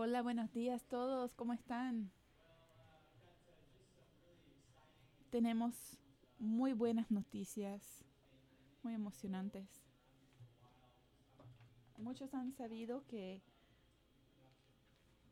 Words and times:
Hola, 0.00 0.22
buenos 0.22 0.52
días 0.52 0.84
todos, 0.84 1.34
¿cómo 1.34 1.52
están? 1.52 2.12
Tenemos 5.28 5.98
muy 6.38 6.72
buenas 6.72 7.10
noticias, 7.10 7.82
muy 8.84 8.94
emocionantes. 8.94 9.66
Muchos 11.96 12.32
han 12.32 12.52
sabido 12.52 13.04
que, 13.08 13.42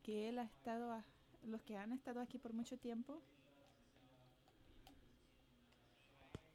que 0.02 0.28
él 0.30 0.40
ha 0.40 0.42
estado, 0.42 0.90
a- 0.90 1.04
los 1.44 1.62
que 1.62 1.76
han 1.76 1.92
estado 1.92 2.20
aquí 2.20 2.36
por 2.36 2.52
mucho 2.52 2.76
tiempo, 2.76 3.22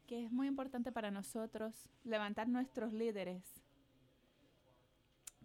que 0.06 0.26
es 0.26 0.30
muy 0.30 0.48
importante 0.48 0.92
para 0.92 1.10
nosotros 1.10 1.88
levantar 2.04 2.46
nuestros 2.46 2.92
líderes. 2.92 3.42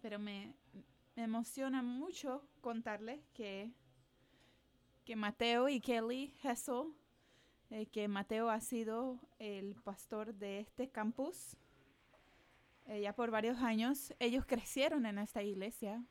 Pero 0.02 0.18
me, 0.18 0.54
me 1.18 1.24
emociona 1.24 1.82
mucho 1.82 2.44
contarles 2.60 3.18
que, 3.34 3.72
que 5.04 5.16
Mateo 5.16 5.68
y 5.68 5.80
Kelly 5.80 6.32
Hessel, 6.44 6.94
eh, 7.70 7.86
que 7.86 8.06
Mateo 8.06 8.50
ha 8.50 8.60
sido 8.60 9.18
el 9.40 9.74
pastor 9.74 10.32
de 10.32 10.60
este 10.60 10.90
campus 10.90 11.56
eh, 12.86 13.00
ya 13.00 13.16
por 13.16 13.32
varios 13.32 13.58
años. 13.58 14.14
Ellos 14.20 14.46
crecieron 14.46 15.06
en 15.06 15.18
esta 15.18 15.42
iglesia. 15.42 16.04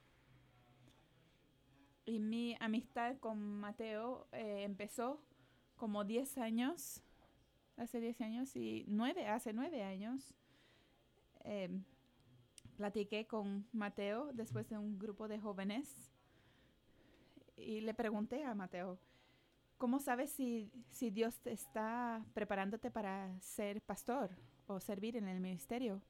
Y 2.03 2.19
mi 2.19 2.57
amistad 2.59 3.15
con 3.19 3.39
Mateo 3.61 4.27
eh, 4.33 4.63
empezó 4.63 5.21
como 5.77 6.03
10 6.03 6.37
años, 6.39 7.01
hace 7.77 8.01
10 8.01 8.19
años 8.19 8.55
y 8.57 8.83
9, 8.89 9.25
hace 9.27 9.53
9 9.53 9.83
años. 9.83 10.33
Platiqué 12.77 13.25
con 13.25 13.67
Mateo 13.73 14.31
después 14.33 14.69
de 14.69 14.77
un 14.77 14.99
grupo 14.99 15.27
de 15.27 15.39
jóvenes 15.39 16.11
y 17.55 17.81
le 17.81 17.95
pregunté 17.95 18.43
a 18.43 18.53
Mateo, 18.53 18.99
¿cómo 19.79 19.99
sabes 19.99 20.29
si, 20.29 20.71
si 20.91 21.09
Dios 21.09 21.39
te 21.39 21.51
está 21.51 22.23
preparándote 22.35 22.91
para 22.91 23.35
ser 23.41 23.81
pastor 23.81 24.29
o 24.67 24.79
servir 24.79 25.17
en 25.17 25.27
el 25.27 25.39
ministerio? 25.39 26.03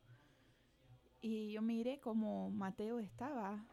Y 1.22 1.54
yo 1.54 1.62
miré 1.62 2.02
cómo 2.02 2.50
Mateo 2.50 3.00
estaba 3.00 3.66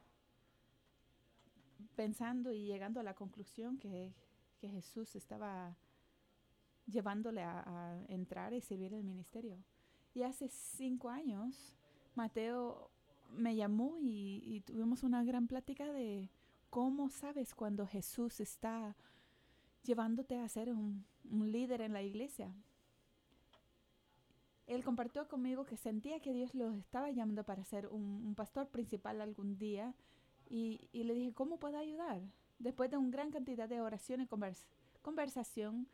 pensando 1.96 2.52
y 2.52 2.64
llegando 2.64 3.00
a 3.00 3.02
la 3.02 3.14
conclusión 3.14 3.76
que, 3.76 4.14
que 4.60 4.68
Jesús 4.68 5.16
estaba 5.16 5.76
llevándole 6.86 7.42
a, 7.42 7.64
a 7.66 8.04
entrar 8.06 8.54
y 8.54 8.60
servir 8.60 8.92
en 8.92 9.00
el 9.00 9.04
ministerio. 9.04 9.58
Y 10.14 10.22
hace 10.22 10.48
cinco 10.48 11.10
años 11.10 11.74
Mateo 12.14 12.90
me 13.36 13.56
llamó 13.56 13.96
y, 14.00 14.62
tuvimos 14.66 15.02
una 15.02 15.24
gran 15.24 15.46
plática 15.46 15.92
de 15.92 16.30
cómo 16.70 17.10
sabes 17.10 17.54
cuando 17.54 17.86
Jesús 17.86 18.40
está 18.40 18.96
llevándote 19.82 20.38
a 20.38 20.48
ser 20.48 20.72
un, 20.72 21.04
líder 21.30 21.80
en 21.80 21.92
la 21.92 22.02
iglesia. 22.02 22.52
Él 24.66 24.82
compartió 24.82 25.28
conmigo 25.28 25.66
que 25.66 25.76
sentía 25.76 26.20
que 26.20 26.32
Dios 26.32 26.54
lo 26.54 26.72
estaba 26.72 27.10
llamando 27.10 27.44
para 27.44 27.64
ser 27.64 27.88
un, 27.88 28.34
pastor 28.34 28.68
principal 28.68 29.20
algún 29.20 29.58
día 29.58 29.94
y, 30.48 30.88
le 30.92 31.14
dije, 31.14 31.34
¿cómo 31.34 31.58
puedo 31.58 31.78
ayudar? 31.78 32.22
Después 32.58 32.90
de 32.90 32.96
una 32.96 33.10
gran 33.10 33.30
cantidad 33.30 33.68
de 33.68 33.80
oración 33.80 34.20
y 34.20 34.26
convers 34.26 34.66
conversación, 35.02 35.86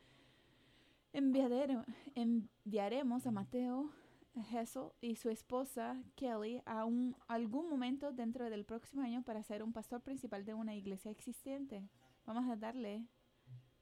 enviaremos 1.12 3.26
a 3.26 3.30
Mateo 3.32 3.90
Hessel 4.34 4.92
y 5.00 5.16
su 5.16 5.28
esposa 5.28 6.02
Kelly 6.14 6.62
a 6.64 6.84
un, 6.84 7.16
algún 7.26 7.68
momento 7.68 8.12
dentro 8.12 8.48
del 8.48 8.64
próximo 8.64 9.02
año 9.02 9.22
para 9.22 9.42
ser 9.42 9.62
un 9.62 9.72
pastor 9.72 10.02
principal 10.02 10.44
de 10.44 10.54
una 10.54 10.74
iglesia 10.74 11.10
existente. 11.10 11.88
Vamos 12.24 12.48
a 12.50 12.56
darle 12.56 13.06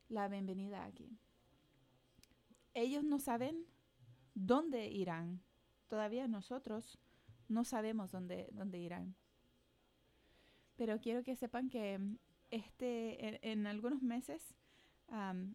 la 0.09 0.29
bienvenida 0.29 0.85
aquí. 0.85 1.19
Ellos 2.75 3.05
no 3.05 3.19
saben 3.19 3.67
dónde 4.35 4.89
irán. 4.89 5.43
Todavía 5.89 6.29
nosotros 6.29 6.99
no 7.49 7.65
sabemos 7.65 8.11
dónde, 8.13 8.49
dónde 8.53 8.79
irán. 8.79 9.17
Pero 10.77 11.01
quiero 11.01 11.23
que 11.23 11.37
sepan 11.37 11.69
que 11.69 11.99
este, 12.51 13.51
en, 13.51 13.67
algunos 13.67 14.03
meses 14.03 14.55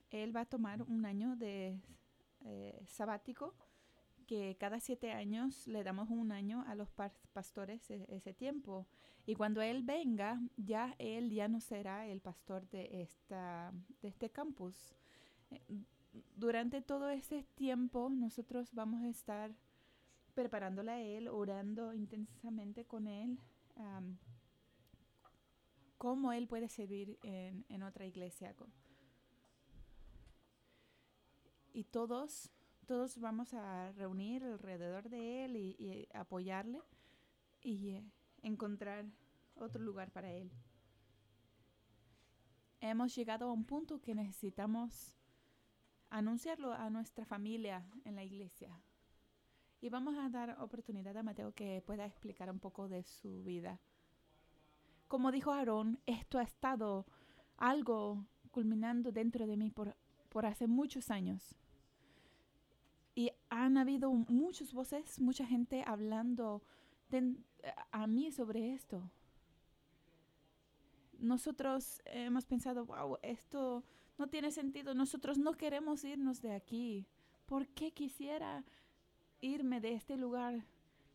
él 0.10 0.36
va 0.36 0.42
a 0.42 0.46
tomar 0.46 0.81
un 0.81 1.06
año 1.06 1.36
de 1.36 1.80
eh, 2.42 2.84
sabático 2.88 3.56
que 4.24 4.58
cada 4.60 4.80
siete 4.80 5.12
años 5.12 5.68
le 5.68 5.84
damos 5.84 6.10
un 6.10 6.32
año 6.32 6.64
a 6.68 6.76
los 6.76 6.90
pastores 7.34 7.90
ese 7.90 8.34
tiempo. 8.34 8.88
Y 9.26 9.36
cuando 9.36 9.62
él 9.62 9.84
venga, 9.84 10.42
ya 10.58 10.96
él 10.98 11.32
ya 11.32 11.48
no 11.48 11.60
será 11.62 12.08
el 12.08 12.20
pastor 12.20 12.68
de, 12.70 13.02
esta, 13.02 13.72
de 14.02 14.08
este 14.10 14.30
campus. 14.30 14.96
Durante 16.36 16.82
todo 16.82 17.10
ese 17.10 17.44
tiempo 17.56 18.10
nosotros 18.10 18.74
vamos 18.74 19.04
a 19.04 19.10
estar 19.10 19.52
preparándole 20.34 20.92
a 20.92 21.02
él, 21.02 21.28
orando 21.28 21.94
intensamente 21.94 22.86
con 22.86 23.08
él, 23.08 23.40
cómo 25.98 26.34
él 26.34 26.48
puede 26.48 26.68
servir 26.68 27.18
en, 27.24 27.66
en 27.70 27.84
otra 27.84 28.06
iglesia. 28.06 28.56
Y 31.74 31.86
todos 31.86 32.52
todos 32.86 33.18
vamos 33.20 33.54
a 33.54 33.92
reunir 33.94 34.44
alrededor 34.44 35.10
de 35.10 35.46
él 35.46 35.56
y, 35.56 36.08
apoyarle 36.14 36.82
y 37.62 37.90
eh, 37.90 38.04
encontrar 38.42 39.06
otro 39.56 39.82
lugar 39.82 40.12
para 40.12 40.32
él. 40.32 40.52
Hemos 42.82 43.16
llegado 43.16 43.48
a 43.48 43.54
un 43.54 43.64
punto 43.64 44.02
que 44.02 44.14
necesitamos 44.14 45.16
anunciarlo 46.10 46.74
a 46.74 46.90
nuestra 46.90 47.26
familia 47.26 47.86
en 48.04 48.16
la 48.16 48.24
iglesia. 48.24 48.78
Y 49.80 49.90
vamos 49.90 50.18
a 50.18 50.30
dar 50.30 50.58
oportunidad 50.60 51.16
a 51.18 51.24
Mateo 51.24 51.54
que 51.54 51.82
pueda 51.86 52.06
explicar 52.06 52.50
un 52.50 52.60
poco 52.60 52.88
de 52.88 53.04
su 53.04 53.44
vida. 53.44 53.80
Como 55.08 55.32
dijo 55.32 55.52
Aarón, 55.52 56.00
esto 56.06 56.40
ha 56.40 56.44
estado 56.44 57.06
algo 57.58 58.26
culminando 58.52 59.12
dentro 59.12 59.48
de 59.48 59.58
mí 59.58 59.72
por, 59.72 59.96
por 60.30 60.46
hace 60.46 60.68
muchos 60.68 61.10
años. 61.10 61.58
Y 63.16 63.31
han 63.50 63.78
habido 63.78 64.12
muchas 64.12 64.74
voces, 64.74 65.19
mucha 65.19 65.46
gente 65.46 65.84
hablando 65.85 66.63
a 67.91 68.07
mí 68.07 68.31
sobre 68.31 68.74
esto. 68.74 69.09
Nosotros 71.19 72.01
hemos 72.06 72.46
pensado, 72.46 72.85
wow, 72.85 73.18
esto 73.22 73.84
no 74.18 74.28
tiene 74.28 74.51
sentido. 74.51 74.94
Nosotros 74.94 75.38
no 75.38 75.53
queremos 75.53 76.03
irnos 76.03 76.41
de 76.41 76.53
aquí. 76.53 77.06
¿Por 77.46 77.68
qué 77.68 77.91
quisiera 77.91 78.63
irme 79.41 79.80
de 79.80 79.94
este 79.94 80.18
lugar? 80.18 80.66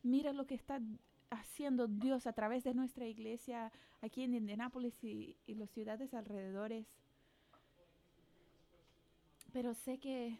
Mira 0.01 0.33
lo 0.33 0.45
que 0.47 0.55
está 0.55 0.81
haciendo 1.29 1.87
Dios 1.87 2.25
a 2.27 2.33
través 2.33 2.63
de 2.63 2.73
nuestra 2.73 3.05
iglesia 3.05 3.71
aquí 4.01 4.23
en 4.23 4.33
Indianápolis 4.33 5.03
y, 5.03 5.37
y 5.45 5.55
las 5.55 5.69
ciudades 5.69 6.13
alrededores. 6.13 6.87
Pero 9.51 9.73
sé 9.73 9.99
que 9.99 10.39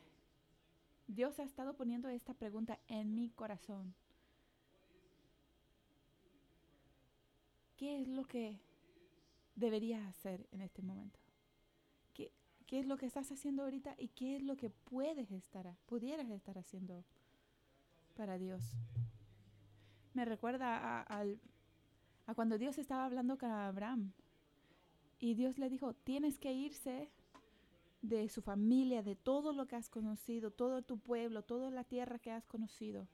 Dios 1.09 1.39
ha 1.39 1.43
estado 1.43 1.73
poniendo 1.73 2.07
esta 2.07 2.35
pregunta 2.35 2.79
en 2.87 3.15
mi 3.15 3.31
corazón. 3.31 3.95
¿Qué 7.77 7.99
es 7.99 8.07
lo 8.07 8.25
que 8.25 8.59
deberías 9.55 10.05
hacer 10.07 10.47
en 10.51 10.61
este 10.61 10.83
momento? 10.83 11.19
¿Qué, 12.13 12.31
¿Qué, 12.67 12.79
es 12.79 12.85
lo 12.85 12.97
que 12.97 13.07
estás 13.07 13.31
haciendo 13.31 13.63
ahorita 13.63 13.95
y 13.97 14.09
qué 14.09 14.35
es 14.35 14.43
lo 14.43 14.55
que 14.55 14.69
puedes 14.69 15.31
estar, 15.31 15.75
pudieras 15.87 16.29
estar 16.29 16.59
haciendo 16.59 17.03
para 18.15 18.37
Dios? 18.37 18.61
Me 20.13 20.25
recuerda 20.25 21.05
a 21.07 22.35
cuando 22.35 22.59
Dios 22.59 22.77
estaba 22.77 23.05
hablando 23.05 23.39
con 23.39 23.49
Abraham 23.49 24.11
y 25.17 25.33
Dios 25.33 25.57
le 25.57 25.69
dijo, 25.69 25.95
tienes 25.95 26.37
que 26.37 26.53
irse 26.53 27.09
de 28.01 28.29
su 28.29 28.41
familia, 28.41 29.03
de 29.03 29.15
todo 29.15 29.53
lo 29.53 29.67
que 29.67 29.75
has 29.75 29.89
conocido, 29.89 30.51
todo 30.51 30.81
tu 30.81 30.99
pueblo, 30.99 31.43
toda 31.43 31.69
la 31.69 31.83
tierra 31.83 32.19
que 32.19 32.31
has 32.31 32.45
conocido. 32.45 33.07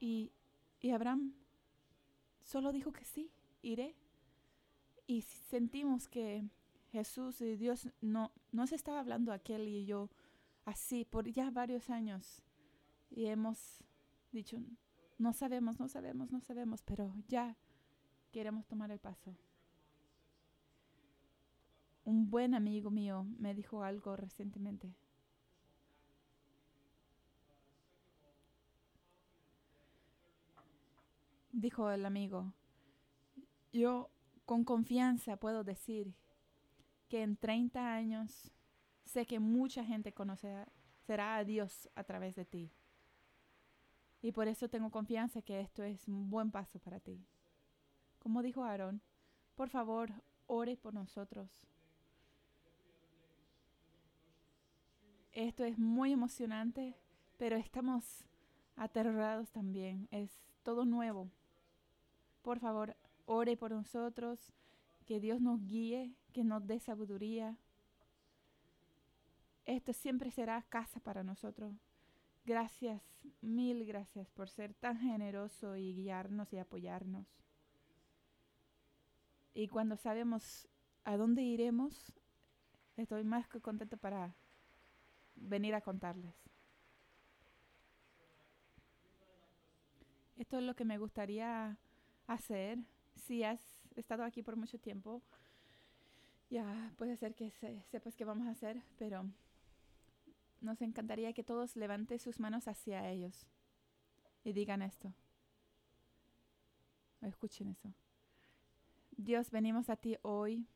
Y, 0.00 0.32
y 0.80 0.90
Abraham 0.90 1.34
solo 2.42 2.72
dijo 2.72 2.92
que 2.92 3.04
sí, 3.04 3.30
iré. 3.62 3.94
Y 5.06 5.22
sentimos 5.22 6.08
que 6.08 6.44
Jesús 6.90 7.40
y 7.40 7.56
Dios 7.56 7.88
no 8.00 8.32
nos 8.52 8.72
estaba 8.72 9.00
hablando 9.00 9.32
aquel 9.32 9.68
y 9.68 9.84
yo 9.84 10.10
así 10.64 11.04
por 11.04 11.28
ya 11.30 11.50
varios 11.50 11.90
años. 11.90 12.42
Y 13.10 13.26
hemos 13.26 13.82
dicho, 14.30 14.58
no 15.18 15.32
sabemos, 15.32 15.78
no 15.78 15.88
sabemos, 15.88 16.30
no 16.30 16.40
sabemos, 16.40 16.82
pero 16.82 17.14
ya 17.28 17.56
queremos 18.30 18.66
tomar 18.66 18.90
el 18.90 18.98
paso 18.98 19.36
un 22.04 22.30
buen 22.30 22.54
amigo 22.54 22.90
mío 22.90 23.26
me 23.38 23.54
dijo 23.54 23.82
algo 23.84 24.16
recientemente. 24.16 24.92
Dijo 31.52 31.90
el 31.90 32.06
amigo, 32.06 32.52
yo 33.72 34.10
con 34.46 34.64
confianza 34.64 35.36
puedo 35.36 35.64
decir 35.64 36.14
que 37.08 37.22
en 37.22 37.36
30 37.36 37.94
años 37.94 38.50
sé 39.04 39.26
que 39.26 39.38
mucha 39.38 39.84
gente 39.84 40.12
conocerá 40.12 40.66
a 41.36 41.44
Dios 41.44 41.88
a 41.94 42.04
través 42.04 42.34
de 42.34 42.46
ti. 42.46 42.72
Y 44.22 44.32
por 44.32 44.48
eso 44.48 44.68
tengo 44.68 44.90
confianza 44.90 45.42
que 45.42 45.60
esto 45.60 45.82
es 45.82 46.08
un 46.08 46.30
buen 46.30 46.50
paso 46.50 46.78
para 46.78 47.00
ti. 47.00 47.22
Como 48.18 48.40
dijo 48.40 48.64
Aarón, 48.64 49.02
por 49.54 49.68
favor, 49.68 50.10
ore 50.46 50.76
por 50.76 50.94
nosotros. 50.94 51.50
Esto 55.32 55.64
es 55.64 55.78
muy 55.78 56.12
emocionante, 56.12 56.94
pero 57.38 57.56
estamos 57.56 58.24
aterrados 58.76 59.50
también. 59.50 60.06
Es 60.10 60.30
todo 60.62 60.84
nuevo. 60.84 61.30
Por 62.42 62.58
favor, 62.58 62.96
ore 63.24 63.56
por 63.56 63.70
nosotros, 63.70 64.52
que 65.06 65.20
Dios 65.20 65.40
nos 65.40 65.64
guíe, 65.66 66.14
que 66.34 66.44
nos 66.44 66.66
dé 66.66 66.80
sabiduría. 66.80 67.56
Esto 69.64 69.94
siempre 69.94 70.30
será 70.30 70.62
casa 70.68 71.00
para 71.00 71.24
nosotros. 71.24 71.72
Gracias, 72.44 73.00
mil 73.40 73.86
gracias 73.86 74.28
por 74.30 74.50
ser 74.50 74.74
tan 74.74 74.98
generoso 74.98 75.76
y 75.76 75.94
guiarnos 75.94 76.52
y 76.52 76.58
apoyarnos. 76.58 77.26
Y 79.54 79.68
cuando 79.68 79.96
sabemos 79.96 80.68
a 81.04 81.16
dónde 81.16 81.42
iremos, 81.42 82.12
estoy 82.96 83.24
más 83.24 83.48
que 83.48 83.60
contento 83.60 83.96
para 83.96 84.34
venir 85.42 85.74
a 85.74 85.80
contarles. 85.80 86.34
Esto 90.36 90.58
es 90.58 90.64
lo 90.64 90.74
que 90.74 90.84
me 90.84 90.98
gustaría 90.98 91.78
hacer. 92.26 92.78
Si 93.14 93.44
has 93.44 93.60
estado 93.96 94.24
aquí 94.24 94.42
por 94.42 94.56
mucho 94.56 94.78
tiempo, 94.78 95.22
ya 96.50 96.92
puede 96.96 97.16
ser 97.16 97.34
que 97.34 97.50
sepas 97.90 98.16
qué 98.16 98.24
vamos 98.24 98.46
a 98.46 98.50
hacer, 98.50 98.82
pero 98.98 99.30
nos 100.60 100.80
encantaría 100.82 101.32
que 101.32 101.44
todos 101.44 101.76
levanten 101.76 102.18
sus 102.18 102.40
manos 102.40 102.68
hacia 102.68 103.08
ellos 103.08 103.46
y 104.44 104.52
digan 104.52 104.82
esto. 104.82 105.12
escuchen 107.20 107.68
eso. 107.68 107.92
Dios, 109.16 109.50
venimos 109.50 109.88
a 109.90 109.96
ti 109.96 110.16
hoy 110.22 110.66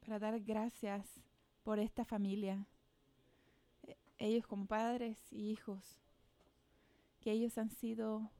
para 0.00 0.18
dar 0.18 0.40
gracias 0.40 1.22
por 1.62 1.78
esta 1.78 2.04
familia, 2.04 2.66
e, 3.82 3.96
ellos 4.18 4.46
como 4.46 4.66
padres 4.66 5.18
y 5.32 5.50
hijos, 5.50 6.00
que 7.20 7.32
ellos 7.32 7.56
han 7.58 7.70
sido 7.70 8.30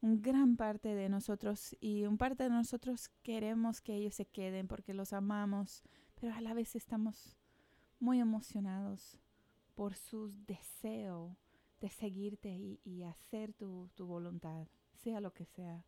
un 0.00 0.22
gran 0.22 0.56
parte 0.56 0.94
de 0.94 1.08
nosotros 1.08 1.76
y 1.80 2.04
un 2.04 2.18
parte 2.18 2.44
de 2.44 2.50
nosotros 2.50 3.08
queremos 3.22 3.80
que 3.80 3.94
ellos 3.94 4.14
se 4.14 4.26
queden 4.26 4.68
porque 4.68 4.94
los 4.94 5.12
amamos, 5.12 5.82
pero 6.14 6.34
a 6.34 6.40
la 6.40 6.54
vez 6.54 6.76
estamos 6.76 7.36
muy 7.98 8.20
emocionados 8.20 9.18
por 9.74 9.94
su 9.94 10.32
deseo 10.46 11.36
de 11.80 11.88
seguirte 11.90 12.50
y, 12.84 13.02
hacer 13.04 13.52
tu, 13.52 13.88
tu 13.94 14.06
voluntad, 14.06 14.66
sea 14.94 15.20
lo 15.20 15.32
que 15.32 15.44
sea. 15.44 15.84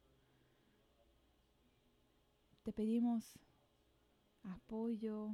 Te 2.63 2.73
pedimos 2.73 3.39
apoyo, 4.45 5.33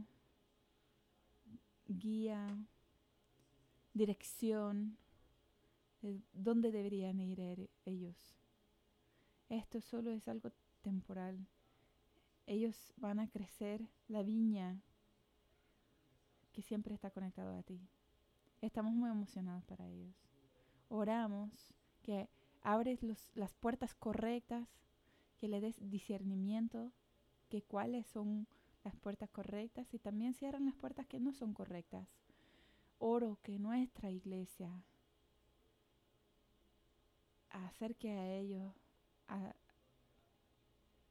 guía, 1.89 2.57
dirección, 3.95 4.97
de 6.03 6.21
dónde 6.33 6.71
deberían 6.71 7.21
ir 7.21 7.41
er, 7.41 7.71
ellos. 7.85 8.17
Esto 9.49 9.81
solo 9.81 10.11
es 10.11 10.29
algo 10.29 10.51
temporal. 10.83 11.47
Ellos 12.47 12.93
van 12.97 13.19
a 13.19 13.29
crecer 13.29 13.89
la 14.09 14.23
viña 14.23 14.81
que 16.53 16.63
siempre 16.63 16.95
está 16.95 17.11
conectado 17.11 17.57
a 17.57 17.63
ti. 17.63 17.81
Estamos 18.61 18.93
muy 18.93 19.11
emocionados 19.11 19.65
para 19.65 19.89
ellos. 19.89 20.15
Oramos 20.89 21.75
que 22.03 22.29
abres 22.63 23.01
las 23.35 23.53
puertas 23.55 23.95
correctas, 23.95 24.69
que 25.39 25.49
le 25.49 25.61
des 25.61 25.77
discernimiento, 25.91 26.93
que 27.49 27.63
cuáles 27.63 28.07
son 28.07 28.47
las 28.87 28.95
puertas 28.95 29.29
correctas 29.31 29.93
y 29.93 29.99
también 29.99 30.33
cierran 30.33 30.65
las 30.65 30.77
puertas 30.77 31.07
que 31.07 31.19
no 31.19 31.33
son 31.33 31.53
correctas. 31.53 32.07
Oro 32.99 33.37
que 33.43 33.59
nuestra 33.59 34.13
iglesia 34.13 34.71
acerque 37.51 38.13
a 38.13 38.33
ellos, 38.33 38.73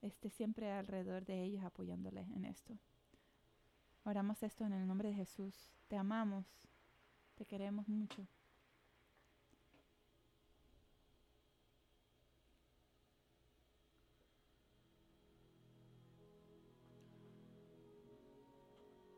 esté 0.02 0.30
siempre 0.30 0.72
alrededor 0.72 1.26
de 1.26 1.44
ellos 1.44 1.66
apoyándoles 1.66 2.30
en 2.30 2.46
esto. 2.46 2.78
Oramos 4.06 4.42
esto 4.42 4.66
en 4.66 4.72
el 4.72 4.88
nombre 4.88 5.10
de 5.10 5.16
Jesús. 5.16 5.54
Te 5.90 5.98
amamos, 5.98 6.46
te 7.36 7.46
queremos 7.46 7.90
mucho. 7.90 8.26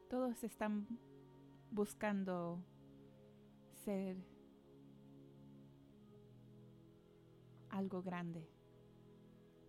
Todos 0.09 0.42
están 0.44 0.88
buscando 1.69 2.63
ser 3.74 4.15
algo 7.69 8.01
grande 8.01 8.48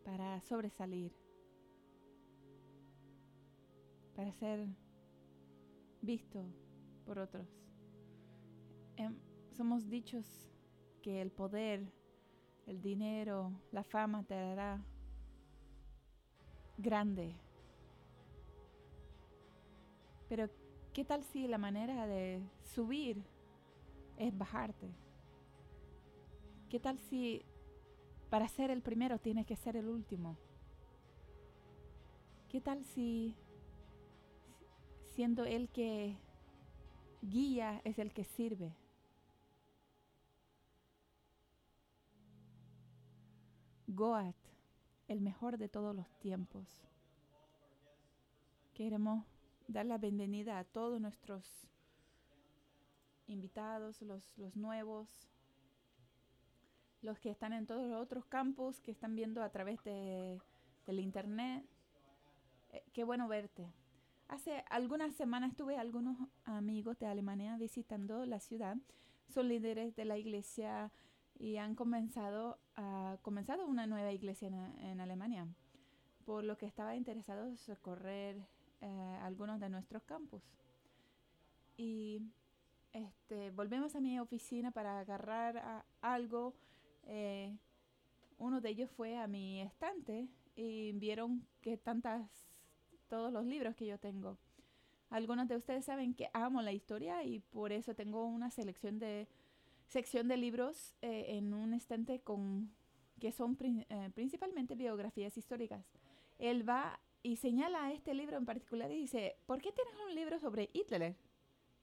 para 0.04 0.40
sobresalir, 0.42 1.12
para 4.14 4.32
ser 4.32 4.66
visto 6.02 6.44
por 7.04 7.18
otros. 7.18 7.48
Em, 8.96 9.16
somos 9.50 9.88
dichos 9.88 10.48
que 11.02 11.20
el 11.20 11.32
poder, 11.32 11.92
el 12.66 12.80
dinero, 12.80 13.52
la 13.72 13.82
fama 13.82 14.22
te 14.22 14.34
hará 14.34 14.84
grande. 16.76 17.47
Pero, 20.28 20.48
¿qué 20.92 21.04
tal 21.04 21.24
si 21.24 21.46
la 21.48 21.58
manera 21.58 22.06
de 22.06 22.42
subir 22.62 23.22
es 24.16 24.36
bajarte? 24.36 24.90
¿Qué 26.68 26.78
tal 26.78 26.98
si 26.98 27.44
para 28.30 28.48
ser 28.48 28.70
el 28.70 28.82
primero 28.82 29.18
tienes 29.18 29.46
que 29.46 29.56
ser 29.56 29.76
el 29.76 29.88
último? 29.88 30.36
¿Qué 32.48 32.60
tal 32.60 32.84
si 32.84 33.34
siendo 35.18 35.44
el 35.44 35.68
que 35.70 36.16
guía 37.22 37.80
es 37.84 37.98
el 37.98 38.12
que 38.12 38.22
sirve. 38.22 38.72
Goat, 43.88 44.36
el 45.08 45.20
mejor 45.20 45.58
de 45.58 45.68
todos 45.68 45.96
los 45.96 46.08
tiempos. 46.20 46.68
Queremos 48.74 49.24
dar 49.68 49.86
la 49.86 49.98
bienvenida 49.98 50.58
a 50.58 50.64
todos 50.64 51.00
nuestros 51.00 51.68
invitados, 53.26 54.00
los, 54.02 54.36
los 54.38 54.56
nuevos, 54.56 55.28
los 57.02 57.20
que 57.20 57.30
están 57.30 57.52
en 57.52 57.66
todos 57.66 57.86
los 57.86 58.00
otros 58.00 58.26
campus, 58.26 58.80
que 58.80 58.90
están 58.90 59.14
viendo 59.14 59.42
a 59.42 59.50
través 59.50 59.82
de, 59.84 60.40
del 60.86 61.00
internet. 61.00 61.64
Eh, 62.70 62.82
qué 62.92 63.04
bueno 63.04 63.28
verte. 63.28 63.70
Hace 64.28 64.64
algunas 64.70 65.14
semanas 65.14 65.54
tuve 65.54 65.76
algunos 65.76 66.16
amigos 66.44 66.98
de 66.98 67.06
Alemania 67.06 67.56
visitando 67.56 68.24
la 68.24 68.40
ciudad. 68.40 68.76
Son 69.28 69.48
líderes 69.48 69.94
de 69.96 70.06
la 70.06 70.16
iglesia 70.16 70.90
y 71.38 71.56
han 71.56 71.74
comenzado, 71.74 72.58
a, 72.74 73.18
comenzado 73.22 73.66
una 73.66 73.86
nueva 73.86 74.12
iglesia 74.12 74.48
en, 74.48 75.00
Alemania, 75.00 75.46
por 76.24 76.42
lo 76.44 76.56
que 76.58 76.66
estaba 76.66 76.96
interesado 76.96 77.46
en 77.46 77.56
recorrer 77.66 78.46
eh, 78.80 79.18
algunos 79.22 79.58
de 79.60 79.68
nuestros 79.68 80.02
campus. 80.04 80.42
Y 81.76 82.22
este, 82.92 83.50
volvemos 83.50 83.96
a 83.96 84.00
mi 84.00 84.18
oficina 84.20 84.70
para 84.70 85.00
agarrar 85.00 85.84
algo. 86.00 86.54
Eh, 87.04 87.56
uno 88.38 88.60
de 88.60 88.68
ellos 88.70 88.90
fue 88.90 89.16
a 89.16 89.26
mi 89.26 89.60
estante 89.62 90.28
y 90.54 90.92
vieron 90.92 91.46
que 91.60 91.76
tantas 91.76 92.30
todos 93.08 93.32
los 93.32 93.44
libros 93.44 93.74
que 93.74 93.86
yo 93.86 93.98
tengo. 93.98 94.38
Algunos 95.10 95.48
de 95.48 95.56
ustedes 95.56 95.84
saben 95.84 96.14
que 96.14 96.30
amo 96.32 96.62
la 96.62 96.72
historia 96.72 97.24
y 97.24 97.40
por 97.40 97.72
eso 97.72 97.94
tengo 97.94 98.26
una 98.26 98.50
selección 98.50 98.98
de 98.98 99.26
sección 99.86 100.28
de 100.28 100.36
libros 100.36 100.94
eh, 101.00 101.36
en 101.36 101.54
un 101.54 101.72
estante 101.72 102.20
con 102.20 102.70
que 103.18 103.32
son 103.32 103.56
principalmente 104.14 104.76
biografías 104.76 105.36
históricas. 105.36 105.84
Él 106.38 106.68
va 106.68 107.00
y 107.22 107.36
señala 107.36 107.92
este 107.92 108.14
libro 108.14 108.36
en 108.36 108.46
particular 108.46 108.90
y 108.90 108.96
dice, 108.96 109.36
¿por 109.46 109.60
qué 109.60 109.72
tienes 109.72 109.94
un 110.06 110.14
libro 110.14 110.38
sobre 110.38 110.70
Hitler? 110.72 111.16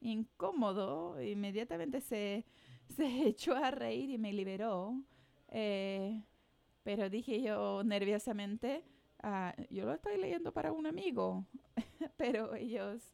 Incómodo, 0.02 1.22
inmediatamente 1.22 2.02
se, 2.02 2.46
se 2.96 3.06
echó 3.28 3.56
a 3.56 3.72
reír 3.72 4.10
y 4.10 4.18
me 4.18 4.34
liberó. 4.34 5.02
Eh, 5.50 6.22
Pero 6.84 7.10
dije 7.10 7.42
yo 7.42 7.84
nerviosamente, 7.84 8.84
ah, 9.24 9.56
yo 9.70 9.86
lo 9.86 9.94
estoy 9.94 10.18
leyendo 10.18 10.54
para 10.54 10.72
un 10.72 10.88
amigo. 10.88 11.46
Pero 12.18 12.56
ellos, 12.56 13.14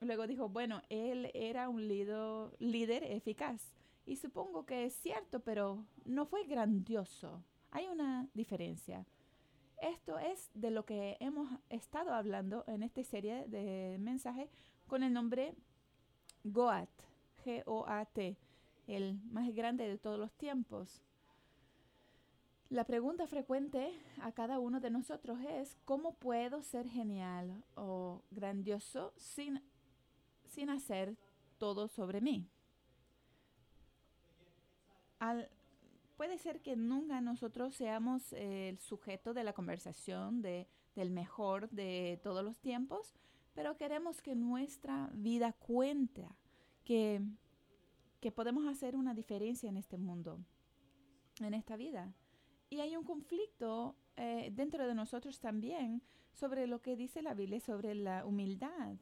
luego 0.00 0.26
dijo, 0.26 0.48
bueno, 0.48 0.82
él 0.88 1.30
era 1.34 1.68
un 1.68 1.86
líder 1.88 3.04
eficaz. 3.04 3.74
Y 4.06 4.16
supongo 4.16 4.64
que 4.66 4.84
es 4.84 4.94
cierto, 4.94 5.40
pero 5.40 5.84
no 6.04 6.26
fue 6.26 6.44
grandioso. 6.44 7.42
Hay 7.72 7.88
una 7.88 8.28
diferencia. 8.34 9.04
Esto 9.78 10.18
es 10.18 10.50
de 10.54 10.70
lo 10.70 10.84
que 10.84 11.16
hemos 11.20 11.50
estado 11.68 12.14
hablando 12.14 12.64
en 12.66 12.82
esta 12.82 13.02
serie 13.04 13.46
de 13.46 13.98
mensajes 14.00 14.48
con 14.86 15.02
el 15.02 15.12
nombre 15.12 15.54
Goat, 16.44 16.88
G-O-A-T, 17.44 18.36
el 18.86 19.20
más 19.30 19.54
grande 19.54 19.86
de 19.86 19.98
todos 19.98 20.18
los 20.18 20.32
tiempos. 20.32 21.02
La 22.68 22.84
pregunta 22.84 23.26
frecuente 23.26 23.92
a 24.22 24.32
cada 24.32 24.58
uno 24.58 24.80
de 24.80 24.90
nosotros 24.90 25.38
es, 25.48 25.76
¿cómo 25.84 26.14
puedo 26.14 26.62
ser 26.62 26.88
genial 26.88 27.62
o 27.76 28.22
grandioso 28.30 29.12
sin, 29.16 29.62
sin 30.48 30.70
hacer 30.70 31.16
todo 31.58 31.86
sobre 31.86 32.20
mí? 32.20 32.48
Puede 36.16 36.38
ser 36.38 36.60
que 36.62 36.76
nunca 36.76 37.20
nosotros 37.20 37.74
seamos 37.74 38.32
el 38.32 38.78
sujeto 38.78 39.34
de 39.34 39.44
la 39.44 39.52
conversación 39.52 40.42
de, 40.42 40.66
del 40.94 41.10
mejor 41.10 41.68
de 41.70 42.20
todos 42.22 42.44
los 42.44 42.58
tiempos, 42.58 43.14
pero 43.54 43.76
queremos 43.76 44.22
que 44.22 44.34
nuestra 44.34 45.10
vida 45.12 45.52
cuente, 45.52 46.28
que, 46.84 47.22
que 48.20 48.32
podemos 48.32 48.66
hacer 48.66 48.96
una 48.96 49.14
diferencia 49.14 49.68
en 49.68 49.76
este 49.76 49.98
mundo, 49.98 50.38
en 51.40 51.54
esta 51.54 51.76
vida. 51.76 52.12
Y 52.68 52.80
hay 52.80 52.96
un 52.96 53.04
conflicto 53.04 53.96
eh, 54.16 54.50
dentro 54.52 54.86
de 54.86 54.94
nosotros 54.94 55.38
también 55.38 56.02
sobre 56.32 56.66
lo 56.66 56.82
que 56.82 56.96
dice 56.96 57.22
la 57.22 57.34
Biblia 57.34 57.60
sobre 57.60 57.94
la 57.94 58.24
humildad. 58.24 58.96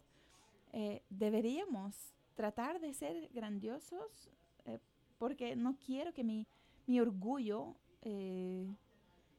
Eh, 0.73 1.03
deberíamos 1.09 2.15
tratar 2.35 2.81
de 2.81 2.93
ser 2.95 3.29
grandiosos 3.33 4.31
eh, 4.65 4.79
porque 5.19 5.57
no 5.57 5.77
quiero 5.79 6.13
que 6.13 6.25
mi, 6.25 6.47
mi 6.87 7.01
orgullo 7.01 7.77
eh, 8.03 8.75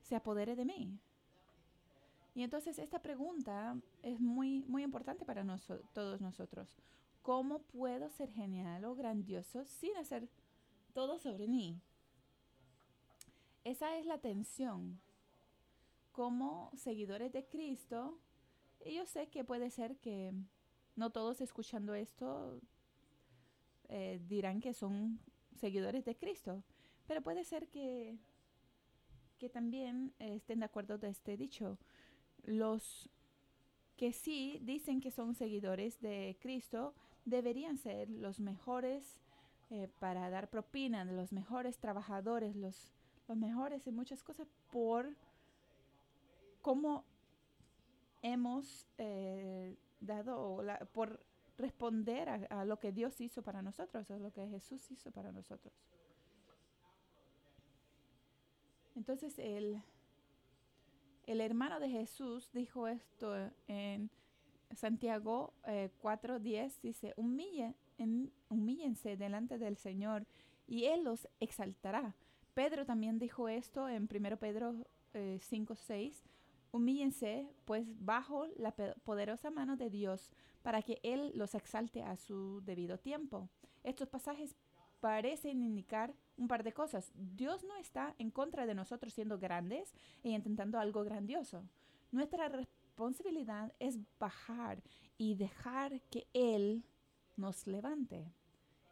se 0.01 0.15
apodere 0.15 0.55
de 0.55 0.65
mí. 0.65 0.99
Y 2.33 2.43
entonces 2.43 2.77
esta 2.79 3.01
pregunta 3.01 3.77
es 4.03 4.19
muy, 4.19 4.63
muy 4.67 4.83
importante 4.83 5.25
para 5.25 5.45
todos 5.93 6.21
nosotros. 6.21 6.75
¿Cómo 7.21 7.59
puedo 7.59 8.09
ser 8.09 8.29
genial 8.29 8.83
o 8.85 8.95
grandioso 8.95 9.65
sin 9.65 9.95
hacer 9.97 10.27
todo 10.93 11.17
sobre 11.17 11.47
mí? 11.47 11.81
Esa 13.63 13.97
es 13.97 14.05
la 14.05 14.19
tensión. 14.19 14.99
Como 16.11 16.71
seguidores 16.75 17.31
de 17.31 17.45
Cristo, 17.45 18.19
y 18.85 18.95
yo 18.95 19.05
sé 19.05 19.27
que 19.29 19.43
puede 19.43 19.69
ser 19.69 19.97
que 19.97 20.33
no 20.95 21.09
todos 21.09 21.41
escuchando 21.41 21.95
esto 21.95 22.61
eh, 23.89 24.21
dirán 24.27 24.61
que 24.61 24.73
son 24.73 25.19
seguidores 25.55 26.05
de 26.05 26.15
Cristo, 26.15 26.63
pero 27.07 27.21
puede 27.21 27.43
ser 27.43 27.67
que, 27.67 28.17
que 29.37 29.49
también 29.49 30.13
estén 30.19 30.59
de 30.59 30.65
acuerdo 30.65 30.97
de 30.97 31.09
este 31.09 31.37
dicho. 31.37 31.77
Los 32.43 33.09
que 33.97 34.11
sí 34.11 34.59
dicen 34.63 35.01
que 35.01 35.11
son 35.11 35.35
seguidores 35.35 35.99
de 36.01 36.37
Cristo 36.41 36.93
deberían 37.25 37.77
ser 37.77 38.09
los 38.09 38.39
mejores 38.39 39.19
eh, 39.71 39.89
para 39.99 40.29
dar 40.29 40.49
propina, 40.49 41.03
los 41.05 41.31
mejores 41.31 41.77
trabajadores, 41.77 42.55
los, 42.55 42.93
los 43.27 43.37
mejores 43.37 43.87
en 43.87 43.95
muchas 43.95 44.23
cosas 44.23 44.47
por 44.71 45.15
cómo 46.61 47.03
hemos 48.21 48.85
eh, 48.97 49.75
dado, 49.99 50.63
por 50.93 51.19
responder 51.57 52.29
a, 52.29 52.35
a, 52.61 52.65
lo 52.65 52.79
que 52.79 52.91
Dios 52.91 53.19
hizo 53.21 53.41
para 53.41 53.61
nosotros, 53.61 54.11
a 54.11 54.17
lo 54.17 54.31
que 54.31 54.47
Jesús 54.47 54.91
hizo 54.91 55.11
para 55.11 55.31
nosotros. 55.31 55.73
Entonces 58.95 59.37
el, 59.39 59.81
el 61.25 61.41
hermano 61.41 61.79
de 61.79 61.89
Jesús 61.89 62.49
dijo 62.53 62.87
esto 62.87 63.35
en 63.67 64.09
Santiago 64.73 65.53
4.10, 65.63 66.45
eh, 66.47 66.71
dice, 66.81 67.13
humíllense 68.49 69.17
delante 69.17 69.57
del 69.57 69.77
Señor 69.77 70.25
y 70.67 70.85
Él 70.85 71.03
los 71.03 71.27
exaltará. 71.39 72.15
Pedro 72.53 72.85
también 72.85 73.19
dijo 73.19 73.49
esto 73.49 73.89
en 73.89 74.07
1 74.09 74.37
Pedro 74.37 74.75
5.6, 75.13 75.91
eh, 75.93 76.13
humíllense 76.71 77.47
pues 77.65 77.87
bajo 78.03 78.47
la 78.57 78.71
poderosa 79.03 79.51
mano 79.51 79.75
de 79.77 79.89
Dios 79.89 80.31
para 80.61 80.81
que 80.81 80.99
Él 81.03 81.31
los 81.35 81.53
exalte 81.55 82.03
a 82.03 82.17
su 82.17 82.61
debido 82.65 82.97
tiempo. 82.97 83.49
Estos 83.83 84.07
pasajes 84.07 84.55
parecen 84.99 85.63
indicar 85.63 86.13
un 86.37 86.47
par 86.47 86.63
de 86.63 86.73
cosas. 86.73 87.11
Dios 87.15 87.63
no 87.63 87.75
está 87.77 88.15
en 88.17 88.31
contra 88.31 88.65
de 88.65 88.75
nosotros 88.75 89.13
siendo 89.13 89.39
grandes 89.39 89.93
e 90.23 90.29
intentando 90.29 90.79
algo 90.79 91.03
grandioso. 91.03 91.63
Nuestra 92.11 92.49
responsabilidad 92.49 93.73
es 93.79 93.99
bajar 94.19 94.81
y 95.17 95.35
dejar 95.35 96.01
que 96.09 96.27
Él 96.33 96.83
nos 97.37 97.67
levante 97.67 98.31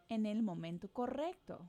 en 0.08 0.26
el 0.26 0.42
momento 0.42 0.88
correcto. 0.88 1.66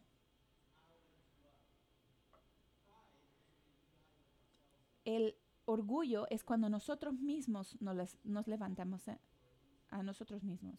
El 5.04 5.36
orgullo 5.65 6.27
es 6.30 6.44
cuando 6.44 6.70
nosotros 6.70 7.20
mismos 7.20 7.80
nos, 7.82 8.18
nos 8.24 8.48
levantamos 8.48 9.04
a 9.89 10.04
nosotros 10.04 10.44
mismos. 10.44 10.75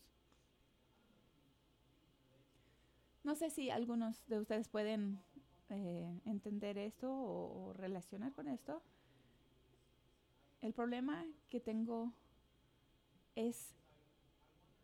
No 3.26 3.34
sé 3.34 3.50
si 3.50 3.70
algunos 3.70 4.24
de 4.28 4.38
ustedes 4.38 4.68
pueden 4.68 5.18
eh, 5.68 6.20
entender 6.26 6.78
esto 6.78 7.12
o, 7.12 7.72
relacionar 7.72 8.32
con 8.32 8.46
esto. 8.46 8.80
El 10.60 10.72
problema 10.72 11.26
que 11.48 11.58
tengo 11.58 12.12
es, 13.34 13.74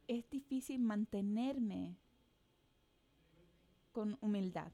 es 0.08 0.28
difícil 0.28 0.80
mantenerme 0.80 1.94
con 3.92 4.18
humildad. 4.20 4.72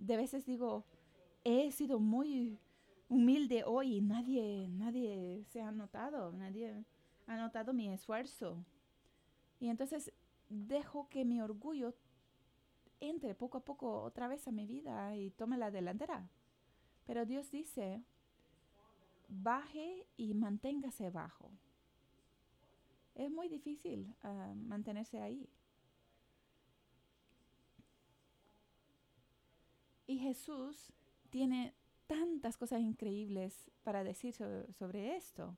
De 0.00 0.16
veces 0.16 0.44
digo, 0.46 0.84
he 1.44 1.70
sido 1.70 2.00
muy 2.00 2.58
humilde 3.08 3.62
hoy 3.62 3.98
y 3.98 4.00
nadie, 4.00 4.66
nadie 4.70 5.44
se 5.50 5.60
ha 5.60 5.70
notado, 5.70 6.32
nadie 6.32 6.84
ha 7.28 7.36
notado 7.36 7.72
mi 7.72 7.90
esfuerzo. 7.90 8.56
Y 9.60 9.68
entonces 9.68 10.12
dejo 10.48 11.08
que 11.08 11.24
mi 11.24 11.40
orgullo 11.40 11.94
entre 13.00 13.34
poco 13.34 13.58
a 13.58 13.64
poco 13.64 14.02
otra 14.02 14.28
vez 14.28 14.46
a 14.48 14.52
mi 14.52 14.66
vida 14.66 15.16
y 15.16 15.30
tome 15.30 15.58
la 15.58 15.70
delantera. 15.70 16.28
Pero 17.06 17.26
Dios 17.26 17.50
dice, 17.50 18.02
baje 19.28 20.06
y 20.16 20.34
manténgase 20.34 21.10
bajo. 21.10 21.50
Es 23.14 23.30
muy 23.30 23.48
difícil 23.48 24.14
ah, 24.22 24.54
mantenerse 24.56 25.20
ahí. 25.20 25.48
Y 30.06 30.18
Jesús 30.18 30.92
tiene 31.30 31.74
tantas 32.06 32.56
cosas 32.56 32.80
increíbles 32.80 33.70
para 33.82 34.04
decir 34.04 34.34
sobre 34.34 35.16
esto. 35.16 35.56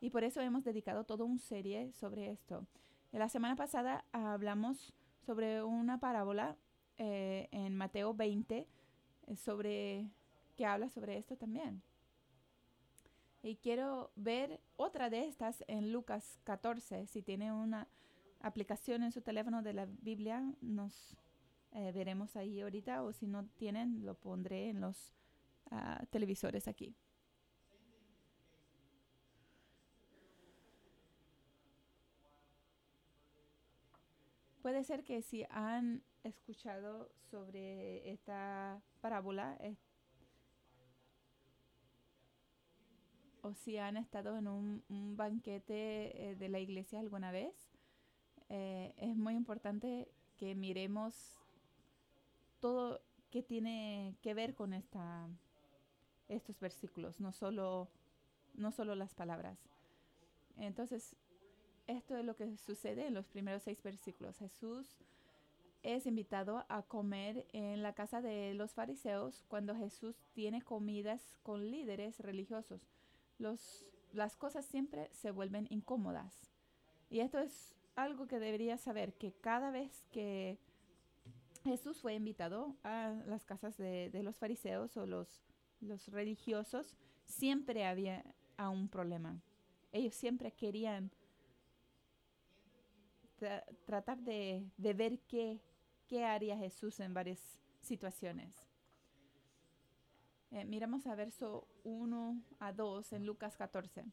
Y 0.00 0.10
por 0.10 0.24
eso 0.24 0.40
hemos 0.40 0.64
dedicado 0.64 1.04
toda 1.04 1.24
una 1.24 1.38
serie 1.38 1.92
sobre 1.92 2.30
esto. 2.30 2.66
La 3.12 3.28
semana 3.28 3.56
pasada 3.56 4.06
hablamos 4.12 4.94
sobre 5.26 5.62
una 5.62 6.00
parábola 6.00 6.56
eh, 6.96 7.46
en 7.50 7.76
Mateo 7.76 8.14
20 8.14 8.66
eh, 9.26 9.36
sobre 9.36 10.08
que 10.56 10.64
habla 10.64 10.88
sobre 10.88 11.18
esto 11.18 11.36
también. 11.36 11.82
Y 13.42 13.56
quiero 13.56 14.12
ver 14.16 14.62
otra 14.76 15.10
de 15.10 15.26
estas 15.26 15.62
en 15.66 15.92
Lucas 15.92 16.38
14. 16.44 17.06
Si 17.06 17.20
tiene 17.20 17.52
una 17.52 17.86
aplicación 18.40 19.02
en 19.02 19.12
su 19.12 19.20
teléfono 19.20 19.62
de 19.62 19.74
la 19.74 19.84
Biblia, 19.84 20.42
nos 20.62 21.14
eh, 21.72 21.92
veremos 21.92 22.34
ahí 22.36 22.62
ahorita. 22.62 23.02
O 23.02 23.12
si 23.12 23.26
no 23.26 23.44
tienen, 23.58 24.06
lo 24.06 24.14
pondré 24.14 24.70
en 24.70 24.80
los 24.80 25.12
ah, 25.70 26.02
televisores 26.08 26.66
aquí. 26.66 26.94
Puede 34.62 34.84
ser 34.84 35.02
que 35.02 35.22
si 35.22 35.44
han 35.50 36.04
escuchado 36.22 37.10
sobre 37.32 38.08
esta 38.12 38.80
parábola 39.00 39.58
o 43.42 43.54
si 43.54 43.76
han 43.76 43.96
estado 43.96 44.38
en 44.38 44.46
un, 44.46 45.16
banquete 45.16 46.30
eh, 46.30 46.36
de 46.36 46.48
la 46.48 46.60
iglesia 46.60 47.00
alguna 47.00 47.32
vez, 47.32 47.52
eh, 48.50 48.94
es 48.98 49.16
muy 49.16 49.34
importante 49.34 50.08
que 50.36 50.54
miremos 50.54 51.40
todo, 52.60 53.02
que 53.30 53.42
tiene 53.42 54.14
que 54.22 54.32
ver 54.32 54.54
con 54.54 54.74
esta, 54.74 55.28
estos 56.28 56.60
versículos, 56.60 57.18
no 57.18 57.32
solo, 57.32 57.88
no 58.54 58.70
solo 58.70 58.94
las 58.94 59.12
palabras. 59.12 59.58
Entonces, 60.56 61.16
esto 61.86 62.16
es 62.16 62.24
lo 62.24 62.36
que 62.36 62.56
sucede 62.56 63.06
en 63.06 63.14
los 63.14 63.26
primeros 63.28 63.62
seis 63.62 63.82
versículos. 63.82 64.38
Jesús 64.38 64.96
es 65.82 66.06
invitado 66.06 66.64
a 66.68 66.82
comer 66.82 67.46
en 67.52 67.82
la 67.82 67.92
casa 67.94 68.20
de 68.20 68.54
los 68.54 68.72
fariseos 68.72 69.44
cuando 69.48 69.74
Jesús 69.74 70.16
tiene 70.32 70.62
comidas 70.62 71.38
con 71.42 71.70
líderes 71.70 72.20
religiosos. 72.20 72.88
Los, 73.38 73.84
las 74.12 74.36
cosas 74.36 74.64
siempre 74.64 75.08
se 75.12 75.32
vuelven 75.32 75.66
incómodas. 75.70 76.50
Y 77.10 77.20
esto 77.20 77.38
es 77.38 77.74
algo 77.96 78.26
que 78.26 78.38
debería 78.38 78.78
saber, 78.78 79.14
que 79.14 79.32
cada 79.32 79.70
vez 79.70 80.04
que 80.12 80.58
Jesús 81.64 82.00
fue 82.00 82.14
invitado 82.14 82.76
a 82.84 83.14
las 83.26 83.44
casas 83.44 83.76
de, 83.76 84.10
los 84.22 84.36
fariseos 84.36 84.96
o 84.96 85.06
los, 85.06 85.42
los 85.80 86.08
religiosos, 86.08 86.96
siempre 87.24 87.84
había 87.86 88.24
un 88.58 88.88
problema. 88.88 89.40
Ellos 89.90 90.14
siempre 90.14 90.52
querían 90.52 91.10
tratar 93.84 94.18
de, 94.18 94.70
de 94.76 94.94
ver 94.94 95.20
qué, 95.20 95.60
qué 96.06 96.24
haría 96.24 96.56
Jesús 96.56 97.00
en 97.00 97.14
varias 97.14 97.40
situaciones. 97.80 98.54
Eh, 100.52 100.66
miramos 100.66 101.06
a 101.06 101.14
verso 101.14 101.66
1 101.84 102.42
a 102.58 102.72
2 102.72 103.12
en 103.14 103.24
Lucas 103.24 103.56
14. 103.56 104.04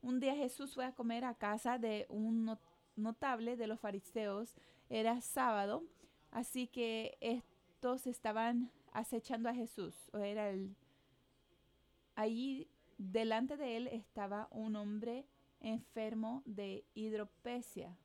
Un 0.00 0.20
día 0.20 0.34
Jesús 0.34 0.74
fue 0.74 0.86
a 0.86 0.94
comer 0.94 1.24
a 1.24 1.34
casa 1.34 1.78
de 1.78 2.06
un 2.08 2.58
notable 2.96 3.56
de 3.56 3.66
los 3.66 3.78
fariseos. 3.78 4.54
Era 4.88 5.20
sábado, 5.20 5.84
así 6.30 6.66
que 6.66 7.18
estos 7.20 8.06
estaban 8.06 8.70
acechando 8.92 9.50
a 9.50 9.54
Jesús. 9.54 10.08
O 10.14 10.18
era 10.18 10.48
el, 10.48 10.74
allí 12.14 12.68
delante 12.96 13.58
de 13.58 13.76
él 13.76 13.88
estaba 13.88 14.48
un 14.50 14.76
hombre 14.76 15.26
enfermo 15.60 16.42
de 16.46 16.84
hidropesia. 16.94 17.96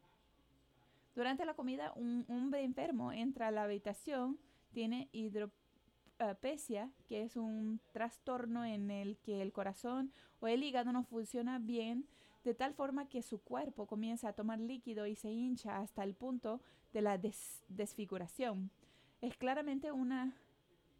Durante 1.15 1.45
la 1.45 1.53
comida, 1.53 1.91
un 1.95 2.25
hombre 2.29 2.63
enfermo 2.63 3.11
entra 3.11 3.47
a 3.47 3.51
la 3.51 3.63
habitación, 3.63 4.39
tiene 4.71 5.09
hidropesia, 5.11 6.91
que 7.07 7.23
es 7.23 7.35
un 7.35 7.81
trastorno 7.91 8.63
en 8.63 8.89
el 8.89 9.17
que 9.17 9.41
el 9.41 9.51
corazón 9.51 10.13
o 10.39 10.47
el 10.47 10.63
hígado 10.63 10.93
no 10.93 11.03
funciona 11.03 11.59
bien, 11.59 12.07
de 12.43 12.53
tal 12.53 12.73
forma 12.73 13.07
que 13.07 13.21
su 13.21 13.41
cuerpo 13.41 13.85
comienza 13.85 14.29
a 14.29 14.33
tomar 14.33 14.59
líquido 14.59 15.05
y 15.05 15.15
se 15.15 15.29
hincha 15.29 15.79
hasta 15.79 16.03
el 16.03 16.15
punto 16.15 16.61
de 16.93 17.01
la 17.01 17.19
desfiguración. 17.67 18.71
Es 19.19 19.37
claramente 19.37 19.91
una 19.91 20.33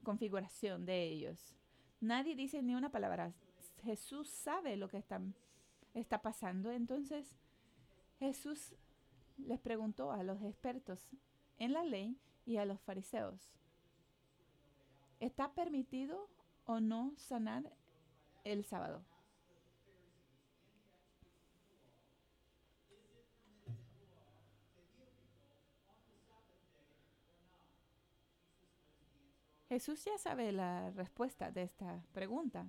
configuración 0.03 0.85
de 0.85 1.03
ellos. 1.03 1.55
Nadie 1.99 2.35
dice 2.35 2.61
ni 2.61 2.75
una 2.75 2.91
palabra. 2.91 3.33
Jesús 3.83 4.29
sabe 4.29 4.77
lo 4.77 4.89
que 4.89 4.97
está, 4.97 5.21
está 5.93 6.21
pasando. 6.21 6.71
Entonces 6.71 7.35
Jesús 8.19 8.75
les 9.37 9.59
preguntó 9.59 10.11
a 10.11 10.23
los 10.23 10.41
expertos 10.43 11.09
en 11.57 11.73
la 11.73 11.83
ley 11.83 12.17
y 12.45 12.57
a 12.57 12.65
los 12.65 12.79
fariseos, 12.81 13.53
¿está 15.19 15.53
permitido 15.53 16.29
o 16.65 16.79
no 16.79 17.13
sanar 17.17 17.71
el 18.43 18.65
sábado? 18.65 19.03
Jesús 29.71 30.03
ya 30.03 30.17
sabe 30.17 30.51
la 30.51 30.91
respuesta 30.91 31.49
de 31.49 31.63
esta 31.63 32.03
pregunta. 32.11 32.67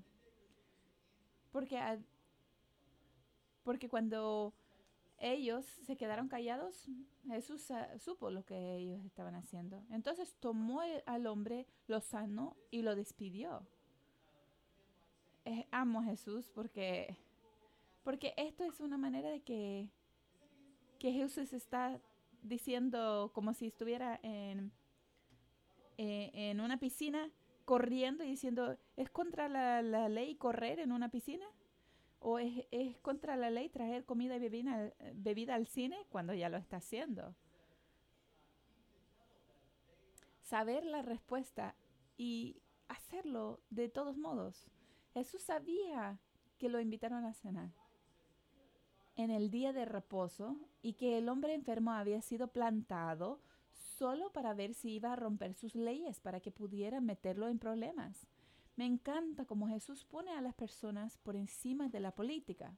Porque, 1.51 1.99
porque 3.65 3.89
cuando 3.89 4.55
ellos 5.23 5.65
se 5.65 5.97
quedaron 5.97 6.29
callados, 6.29 6.89
Jesús 7.27 7.69
supo 7.99 8.31
lo 8.31 8.45
que 8.45 8.77
ellos 8.77 9.05
estaban 9.05 9.37
haciendo. 9.37 9.83
Entonces 9.91 10.35
tomó 10.41 10.83
al 11.07 11.27
hombre, 11.27 11.67
lo 11.87 12.01
sanó 12.01 12.57
y 12.71 12.83
lo 12.83 12.97
despidió. 12.97 13.67
amo 15.71 16.01
a 16.01 16.05
Jesús 16.05 16.51
porque, 16.53 17.17
porque 18.03 18.35
esto 18.37 18.65
es 18.65 18.81
una 18.81 18.99
manera 18.99 19.31
de 19.31 19.41
que, 19.43 19.89
que 20.99 21.13
Jesús 21.13 21.53
está 21.53 22.01
diciendo 22.43 23.31
como 23.33 23.55
si 23.55 23.67
estuviera 23.67 24.19
en, 24.25 24.73
eh, 25.99 26.31
en 26.35 26.61
una 26.61 26.79
piscina 26.79 27.31
corriendo 27.65 28.25
y 28.25 28.31
diciendo, 28.31 28.77
¿es 28.97 29.09
contra 29.09 29.49
la, 29.49 29.83
la 29.83 30.09
ley 30.09 30.35
correr 30.35 30.81
en 30.81 30.91
una 30.91 31.11
piscina? 31.11 31.47
¿O 32.25 32.39
es, 32.39 32.99
contra 33.03 33.37
la 33.37 33.51
ley 33.51 33.69
traer 33.69 34.05
comida 34.05 34.37
y 34.37 34.39
bebida, 34.39 34.93
bebida 35.15 35.55
al 35.55 35.67
cine 35.67 36.07
cuando 36.09 36.35
ya 36.35 36.49
lo 36.49 36.57
está 36.57 36.77
haciendo? 36.77 37.35
Saber 40.43 40.85
la 40.85 41.03
respuesta 41.03 41.75
y 42.17 42.63
hacerlo 42.89 43.61
de 43.71 43.89
todos 43.89 44.17
modos. 44.17 44.67
Jesús 45.15 45.43
sabía 45.43 46.21
que 46.59 46.69
lo 46.69 46.81
invitaron 46.81 47.25
a 47.25 47.35
cenar 47.35 47.71
en 49.17 49.31
el 49.31 49.51
día 49.51 49.73
de 49.73 49.85
reposo 49.85 50.57
y 50.81 50.95
que 50.95 51.19
el 51.19 51.29
hombre 51.29 51.55
enfermo 51.55 51.93
había 51.93 52.23
sido 52.23 52.49
plantado 52.49 53.41
solo 53.73 54.33
para 54.33 54.55
ver 54.55 54.75
si 54.75 54.93
iba 54.95 55.13
a 55.13 55.17
romper 55.17 55.55
sus 55.55 55.75
leyes 55.75 56.21
para 56.21 56.41
que 56.41 56.51
pudiera 56.51 57.01
meterlo 57.01 57.49
en 57.49 57.59
problemas. 57.59 58.27
Me 58.77 58.87
encanta 58.87 59.45
cómo 59.45 59.69
Jesús 59.69 60.05
pone 60.05 60.33
a 60.33 60.41
las 60.41 60.55
personas 60.55 61.19
por 61.19 61.37
encima 61.37 61.89
de 61.89 62.01
la 62.01 62.15
política. 62.15 62.75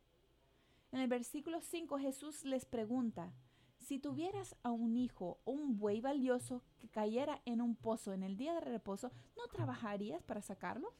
En 0.90 1.00
el 1.00 1.09
versículo 1.09 1.61
5 1.61 1.98
Jesús 1.98 2.44
les 2.44 2.64
pregunta, 2.64 3.33
si 3.78 3.98
tuvieras 3.98 4.57
a 4.62 4.70
un 4.70 4.96
hijo 4.96 5.40
o 5.44 5.52
un 5.52 5.76
buey 5.76 6.00
valioso 6.00 6.62
que 6.78 6.88
cayera 6.88 7.42
en 7.44 7.61
un 7.61 7.76
pozo 7.76 8.12
en 8.12 8.22
el 8.22 8.37
día 8.37 8.54
de 8.54 8.61
reposo, 8.61 9.12
¿no 9.37 9.46
trabajarías 9.52 10.22
para 10.22 10.42
sacarlos? 10.42 10.92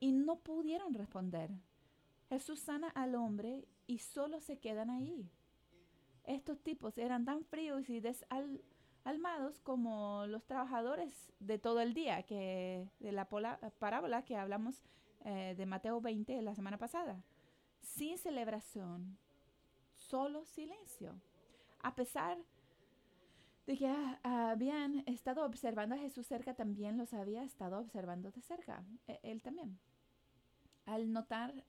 Y 0.00 0.12
no 0.12 0.40
pudieron 0.40 0.94
responder. 0.94 1.50
Jesús 2.28 2.60
sana 2.60 2.88
al 2.88 3.14
hombre 3.14 3.66
y 3.86 3.98
solo 3.98 4.40
se 4.40 4.58
quedan 4.58 4.90
ahí. 4.90 5.30
Estos 6.24 6.60
tipos 6.60 6.98
eran 6.98 7.24
tan 7.24 7.44
fríos 7.44 7.88
y 7.88 8.00
desal 8.00 8.60
almados 9.04 9.60
como 9.60 10.26
los 10.26 10.44
trabajadores 10.44 11.32
de 11.40 11.58
todo 11.58 11.80
el 11.80 11.94
día, 11.94 12.22
que 12.22 12.88
de 13.00 13.12
la 13.12 13.28
parábola 13.78 14.24
que 14.24 14.36
hablamos 14.36 14.82
eh, 15.24 15.54
de 15.56 15.66
Mateo 15.66 16.00
20 16.00 16.42
la 16.42 16.54
semana 16.54 16.78
pasada. 16.78 17.22
Sin 17.80 18.18
celebración, 18.18 19.18
solo 19.94 20.44
silencio. 20.44 21.20
A 21.82 21.94
pesar 21.94 22.38
de 23.66 23.76
que 23.76 23.94
habían 24.22 25.04
estado 25.06 25.44
observando 25.44 25.94
a 25.94 25.98
Jesús 25.98 26.26
cerca, 26.26 26.54
también 26.54 26.96
los 26.96 27.12
había 27.12 27.42
estado 27.42 27.78
observando 27.78 28.30
de 28.30 28.40
cerca, 28.40 28.82
e, 29.06 29.20
él 29.22 29.42
también. 29.42 29.78
Al 30.86 31.12
notar, 31.12 31.64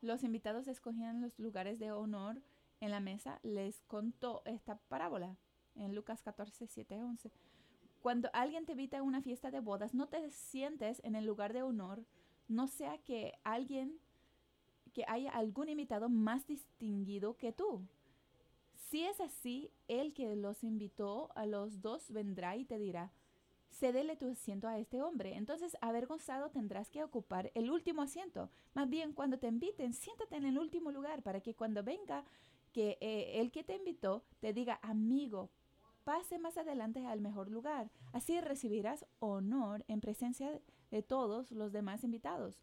los 0.00 0.22
invitados 0.22 0.68
escogían 0.68 1.20
los 1.20 1.38
lugares 1.38 1.78
de 1.78 1.92
honor 1.92 2.40
en 2.80 2.90
la 2.90 3.00
mesa, 3.00 3.38
les 3.42 3.80
contó 3.82 4.42
esta 4.44 4.76
parábola 4.76 5.36
en 5.76 5.94
Lucas 5.94 6.22
14, 6.22 6.66
7, 6.66 7.02
11. 7.02 7.30
Cuando 8.00 8.30
alguien 8.32 8.66
te 8.66 8.72
invita 8.72 8.98
a 8.98 9.02
una 9.02 9.22
fiesta 9.22 9.50
de 9.50 9.60
bodas, 9.60 9.94
no 9.94 10.08
te 10.08 10.30
sientes 10.30 11.00
en 11.04 11.14
el 11.14 11.24
lugar 11.24 11.52
de 11.52 11.62
honor, 11.62 12.04
no 12.48 12.66
sea 12.66 12.98
que 12.98 13.34
alguien, 13.44 13.98
que 14.92 15.04
haya 15.06 15.30
algún 15.30 15.68
invitado 15.68 16.08
más 16.08 16.46
distinguido 16.46 17.36
que 17.36 17.52
tú. 17.52 17.82
Si 18.90 19.04
es 19.04 19.20
así, 19.20 19.70
el 19.88 20.12
que 20.12 20.36
los 20.36 20.64
invitó 20.64 21.30
a 21.34 21.46
los 21.46 21.80
dos 21.80 22.10
vendrá 22.10 22.56
y 22.56 22.64
te 22.64 22.78
dirá, 22.78 23.12
cédele 23.70 24.16
tu 24.16 24.30
asiento 24.30 24.68
a 24.68 24.78
este 24.78 25.00
hombre. 25.00 25.36
Entonces, 25.36 25.76
avergonzado 25.80 26.50
tendrás 26.50 26.90
que 26.90 27.02
ocupar 27.02 27.50
el 27.54 27.70
último 27.70 28.02
asiento. 28.02 28.50
Más 28.74 28.88
bien, 28.88 29.12
cuando 29.12 29.38
te 29.38 29.48
inviten, 29.48 29.94
siéntate 29.94 30.36
en 30.36 30.44
el 30.44 30.58
último 30.58 30.90
lugar 30.90 31.22
para 31.22 31.40
que 31.40 31.54
cuando 31.54 31.82
venga 31.82 32.24
que 32.72 32.98
eh, 33.00 33.40
el 33.40 33.50
que 33.50 33.64
te 33.64 33.76
invitó 33.76 34.24
te 34.40 34.52
diga, 34.52 34.78
amigo, 34.82 35.50
pase 36.04 36.38
más 36.38 36.56
adelante 36.56 37.06
al 37.06 37.20
mejor 37.20 37.50
lugar. 37.50 37.90
Así 38.12 38.40
recibirás 38.40 39.06
honor 39.18 39.84
en 39.88 40.00
presencia 40.00 40.60
de 40.90 41.02
todos 41.02 41.50
los 41.52 41.72
demás 41.72 42.04
invitados. 42.04 42.60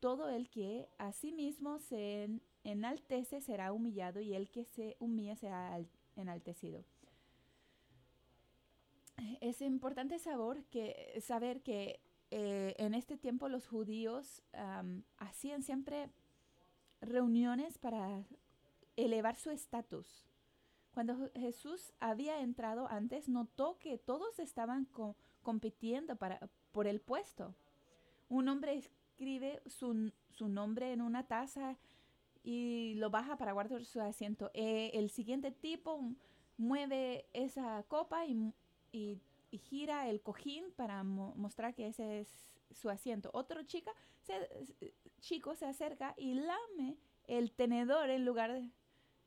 Todo 0.00 0.28
el 0.28 0.48
que 0.48 0.88
a 0.98 1.12
sí 1.12 1.32
mismo 1.32 1.78
se 1.78 2.40
enaltece 2.64 3.40
será 3.40 3.72
humillado 3.72 4.20
y 4.20 4.34
el 4.34 4.50
que 4.50 4.64
se 4.64 4.96
humilla 4.98 5.36
será 5.36 5.78
enaltecido. 6.16 6.84
Es 9.40 9.60
importante 9.60 10.18
saber 10.18 10.64
que, 10.64 11.20
saber 11.22 11.62
que 11.62 12.00
eh, 12.30 12.74
en 12.78 12.94
este 12.94 13.18
tiempo 13.18 13.48
los 13.48 13.66
judíos 13.66 14.42
hacían 15.18 15.62
siempre 15.62 16.10
reuniones 17.00 17.78
para 17.78 18.24
elevar 18.96 19.36
su 19.36 19.50
estatus 19.50 20.29
cuando 20.92 21.30
Jesús 21.34 21.92
había 22.00 22.40
entrado 22.40 22.88
antes, 22.88 23.28
notó 23.28 23.78
que 23.78 23.98
todos 23.98 24.38
estaban 24.38 24.88
compitiendo 25.42 26.16
para, 26.16 26.40
por 26.72 26.86
el 26.86 27.00
puesto. 27.00 27.54
Un 28.28 28.48
hombre 28.48 28.74
escribe 28.74 29.62
su, 29.66 30.12
su 30.30 30.48
nombre 30.48 30.92
en 30.92 31.00
una 31.00 31.26
taza 31.26 31.76
y 32.42 32.94
lo 32.96 33.10
baja 33.10 33.36
para 33.36 33.52
guardar 33.52 33.84
su 33.84 34.00
asiento. 34.00 34.50
Eh, 34.54 34.90
el 34.94 35.10
siguiente 35.10 35.50
tipo 35.50 36.00
mueve 36.56 37.26
esa 37.32 37.82
copa 37.88 38.26
y, 38.26 38.52
y, 38.92 39.20
gira 39.52 40.08
el 40.08 40.20
cojín 40.20 40.72
para 40.76 41.02
mostrar 41.02 41.74
que 41.74 41.88
ese 41.88 42.20
es 42.20 42.28
su 42.70 42.88
asiento. 42.88 43.30
Otro 43.32 43.62
chica 43.64 43.92
se, 44.20 44.48
chico 45.20 45.54
se 45.54 45.66
acerca 45.66 46.14
y 46.16 46.34
lame 46.34 46.96
el 47.26 47.52
tenedor 47.52 48.10
en 48.10 48.24
lugar 48.24 48.52
de, 48.52 48.70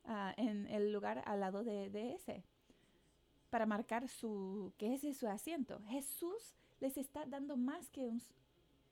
ah, 0.05 0.33
en 0.37 0.67
el 0.67 0.91
lugar 0.91 1.23
al 1.25 1.39
lado 1.39 1.63
de, 1.63 1.89
de, 1.89 2.13
ese 2.13 2.43
para 3.49 3.65
marcar 3.67 4.07
su 4.07 4.73
que 4.77 4.93
ese 4.95 5.09
es 5.09 5.17
su 5.17 5.27
asiento. 5.27 5.79
Jesús 5.87 6.55
les 6.79 6.97
está 6.97 7.25
dando 7.25 7.55
más 7.55 7.89
que 7.89 8.01
un, 8.07 8.21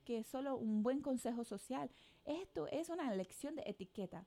que 0.04 0.22
solo 0.24 0.56
un 0.56 0.82
buen 0.82 1.00
consejo 1.00 1.44
social. 1.44 1.90
Esto 2.24 2.68
es 2.68 2.88
una 2.88 3.12
lección 3.14 3.56
de 3.56 3.64
etiqueta. 3.66 4.24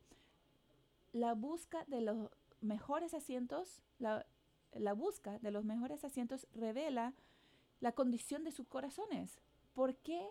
La 1.13 1.33
busca 1.33 1.85
de 1.85 2.01
los 2.01 2.29
mejores 2.59 3.13
asientos, 3.13 3.81
la, 3.99 4.25
la 4.73 4.93
busca 4.93 5.39
de 5.39 5.51
los 5.51 5.63
mejores 5.63 6.03
asientos 6.03 6.47
revela 6.53 7.13
la 7.79 7.93
condición 7.93 8.43
de 8.43 8.51
sus 8.51 8.67
corazones. 8.67 9.39
¿Por 9.73 9.95
qué? 9.95 10.29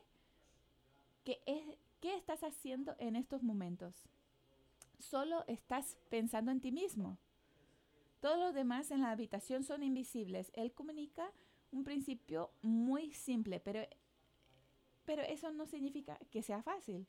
¿Qué, 1.25 1.43
es, 1.47 1.79
¿Qué 2.01 2.15
estás 2.15 2.45
haciendo 2.45 2.95
en 2.99 3.17
estos 3.17 3.43
momentos? 3.43 4.05
Solo 4.99 5.45
estás 5.47 5.97
pensando 6.09 6.51
en 6.51 6.61
ti 6.61 6.73
mismo. 6.73 7.19
Todos 8.21 8.39
los 8.39 8.55
demás 8.55 8.91
en 8.91 9.03
la 9.03 9.11
habitación 9.11 9.65
son 9.65 9.83
invisibles. 9.83 10.51
Él 10.55 10.73
comunica 10.73 11.31
un 11.73 11.85
principio 11.85 12.51
muy 12.63 13.13
simple, 13.13 13.61
pero 13.61 13.81
pero 15.05 15.23
eso 15.23 15.51
no 15.53 15.67
significa 15.67 16.19
que 16.31 16.43
sea 16.43 16.63
fácil. 16.63 17.07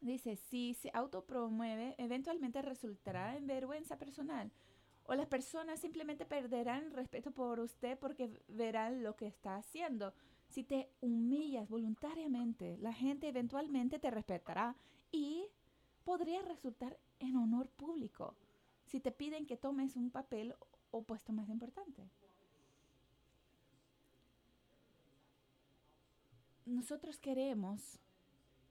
Dice, 0.00 0.36
si 0.36 0.74
se 0.74 0.90
autopromueve, 0.92 1.94
eventualmente 1.96 2.60
resultará 2.60 3.36
en 3.36 3.46
vergüenza 3.46 3.98
personal. 3.98 4.50
O 5.04 5.14
las 5.14 5.26
personas 5.26 5.80
simplemente 5.80 6.26
perderán 6.26 6.92
respeto 6.92 7.30
por 7.30 7.60
usted 7.60 7.98
porque 7.98 8.30
verán 8.48 9.02
lo 9.02 9.16
que 9.16 9.26
está 9.26 9.56
haciendo. 9.56 10.12
Si 10.52 10.62
te 10.62 10.90
humillas 11.00 11.68
voluntariamente, 11.68 12.76
la 12.78 12.92
gente 12.92 13.28
eventualmente 13.28 13.98
te 13.98 14.10
respetará 14.10 14.76
y 15.10 15.48
podría 16.04 16.42
resultar 16.42 16.98
en 17.18 17.36
honor 17.36 17.68
público 17.68 18.36
si 18.86 19.00
te 19.00 19.10
piden 19.10 19.46
que 19.46 19.56
tomes 19.56 19.96
un 19.96 20.10
papel 20.10 20.54
o 20.90 21.02
puesto 21.02 21.32
más 21.32 21.48
importante. 21.48 22.10
nosotros 26.72 27.18
queremos 27.18 27.98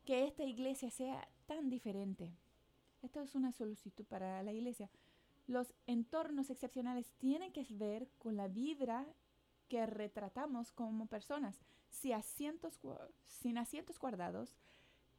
que 0.05 0.25
esta 0.25 0.43
iglesia 0.43 0.89
sea 0.89 1.27
tan 1.45 1.69
diferente. 1.69 2.33
Esto 3.01 3.21
es 3.21 3.35
una 3.35 3.51
solicitud 3.51 4.05
para 4.05 4.41
la 4.43 4.51
iglesia. 4.51 4.89
Los 5.47 5.73
entornos 5.87 6.49
excepcionales 6.49 7.11
tienen 7.17 7.51
que 7.51 7.65
ver 7.69 8.07
con 8.17 8.37
la 8.37 8.47
vibra 8.47 9.05
que 9.71 9.85
retratamos 9.85 10.73
como 10.73 11.05
personas. 11.05 11.61
Si 11.89 12.11
asientos, 12.11 12.77
sin 13.25 13.57
asientos 13.57 13.97
guardados, 13.99 14.57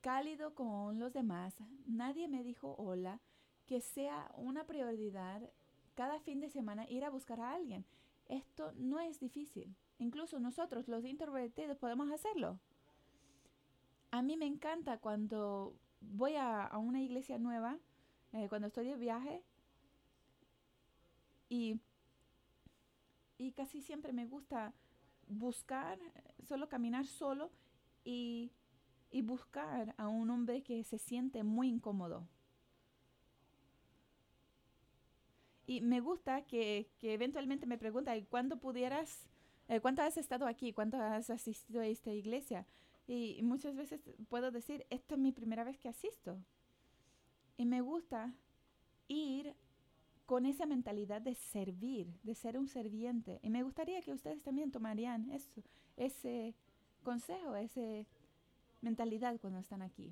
cálido 0.03 0.55
con 0.55 0.99
los 0.99 1.15
demás, 1.15 1.57
nadie 1.87 2.29
me 2.29 2.43
dijo 2.43 2.75
hola, 2.77 3.19
que 3.65 3.81
sea 3.81 4.31
una 4.37 4.65
prioridad 4.65 5.41
cada 5.95 6.21
fin 6.21 6.41
de 6.41 6.51
semana 6.51 6.87
ir 6.91 7.03
a 7.03 7.09
buscar 7.09 7.41
a 7.41 7.55
alguien. 7.55 7.87
Esto 8.29 8.73
no 8.77 9.01
es 9.01 9.21
difícil. 9.21 9.75
Incluso 9.99 10.38
nosotros, 10.38 10.87
los 10.87 11.03
introvertidos, 11.07 11.79
podemos 11.79 12.11
hacerlo. 12.11 12.61
A 14.11 14.21
mí 14.21 14.37
me 14.37 14.45
encanta 14.45 14.99
cuando 14.99 15.75
voy 16.03 16.35
a, 16.37 16.71
una 16.77 17.01
iglesia 17.01 17.38
nueva, 17.38 17.79
eh, 18.35 18.51
cuando 18.51 18.69
estoy 18.69 18.85
de 18.85 18.97
viaje, 18.97 19.43
y, 21.49 21.81
y 23.42 23.52
casi 23.52 23.81
siempre 23.83 24.12
me 24.12 24.26
gusta 24.26 24.72
buscar, 25.28 25.98
solo 26.46 26.68
caminar 26.68 27.07
solo 27.07 27.50
y, 28.05 28.52
y 29.11 29.22
buscar 29.22 29.94
a 29.98 30.09
un 30.09 30.31
hombre 30.31 30.62
que 30.62 30.83
se 30.85 30.98
siente 30.98 31.42
muy 31.42 31.68
incómodo. 31.68 32.28
Y 35.66 35.81
me 35.81 36.00
gusta 36.00 36.42
que, 36.42 36.90
que 36.98 37.14
eventualmente 37.14 37.66
me 37.66 37.78
pregunta, 37.78 38.12
¿cuándo 38.28 38.59
pudieras, 38.59 39.28
eh, 39.68 39.81
cuánto 39.81 40.02
has 40.02 40.16
estado 40.16 40.46
aquí? 40.46 40.72
¿Cuánto 40.72 40.96
has 40.98 41.31
asistido 41.31 41.81
a 41.81 41.87
esta 41.87 42.12
iglesia? 42.12 42.66
Y 43.07 43.40
muchas 43.42 43.76
veces 43.76 44.00
puedo 44.28 44.50
decir, 44.50 44.87
esta 44.90 45.14
es 45.14 45.20
mi 45.20 45.33
primera 45.33 45.64
vez 45.64 45.78
que 45.78 45.88
asisto. 45.88 46.38
Y 47.57 47.64
me 47.64 47.81
gusta 47.81 48.35
ir 49.09 49.55
con 50.33 50.47
esa 50.47 50.64
mentalidad 50.64 51.21
de 51.21 51.35
servir, 51.35 52.07
de 52.23 52.35
ser 52.35 52.57
un 52.57 52.66
serviente. 52.66 53.38
Y 53.42 53.51
me 53.51 53.62
gustaría 53.62 54.01
que 54.01 54.14
ustedes 54.14 54.42
también 54.42 54.73
tomarían 54.73 55.31
eso, 55.31 55.51
ese 55.99 56.55
consejo, 57.03 57.55
esa 57.55 57.83
mentalidad 58.81 59.38
cuando 59.42 59.59
están 59.59 59.83
aquí. 59.83 60.11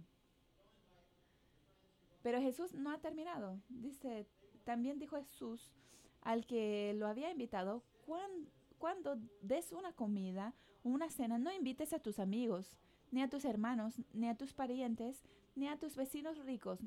Pero 2.22 2.38
Jesús 2.38 2.74
no 2.74 2.90
ha 2.90 2.98
terminado. 2.98 3.59
Dice, 3.70 4.26
también 4.64 4.98
dijo 4.98 5.16
Jesús 5.16 5.72
al 6.20 6.44
que 6.44 6.92
lo 6.98 7.06
había 7.06 7.30
invitado, 7.30 7.83
cuando, 8.06 8.50
cuando 8.76 9.16
des 9.40 9.72
una 9.72 9.94
comida 9.94 10.52
una 10.83 11.09
cena, 11.09 11.38
no 11.38 11.50
invites 11.50 11.94
a 11.94 11.98
tus 11.98 12.18
amigos, 12.18 12.76
ni 13.11 13.22
a 13.22 13.30
tus 13.30 13.46
hermanos, 13.46 13.94
ni 14.12 14.28
a 14.28 14.35
tus 14.35 14.52
parientes, 14.52 15.24
ni 15.56 15.66
a 15.66 15.78
tus 15.78 15.96
vecinos 15.96 16.44
ricos, 16.44 16.78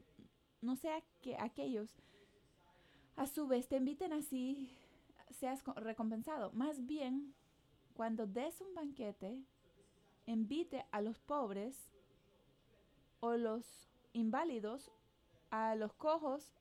no 0.62 0.76
sea 0.76 1.02
que 1.24 1.36
aquellos 1.40 1.96
a 3.16 3.28
su 3.28 3.48
vez 3.48 3.68
te 3.68 3.78
inviten 3.78 4.14
así 4.14 4.70
seas 5.34 5.64
recompensado. 5.76 6.52
Más 6.54 6.86
bien, 6.86 7.34
cuando 7.96 8.26
des 8.26 8.62
un 8.62 8.74
banquete, 8.74 9.44
invite 10.26 10.86
a 10.92 11.02
los 11.02 11.20
pobres 11.20 11.92
o 13.20 13.36
los 13.36 13.90
inválidos, 14.14 14.92
a 15.50 15.76
los 15.76 15.94
cojos, 15.94 16.54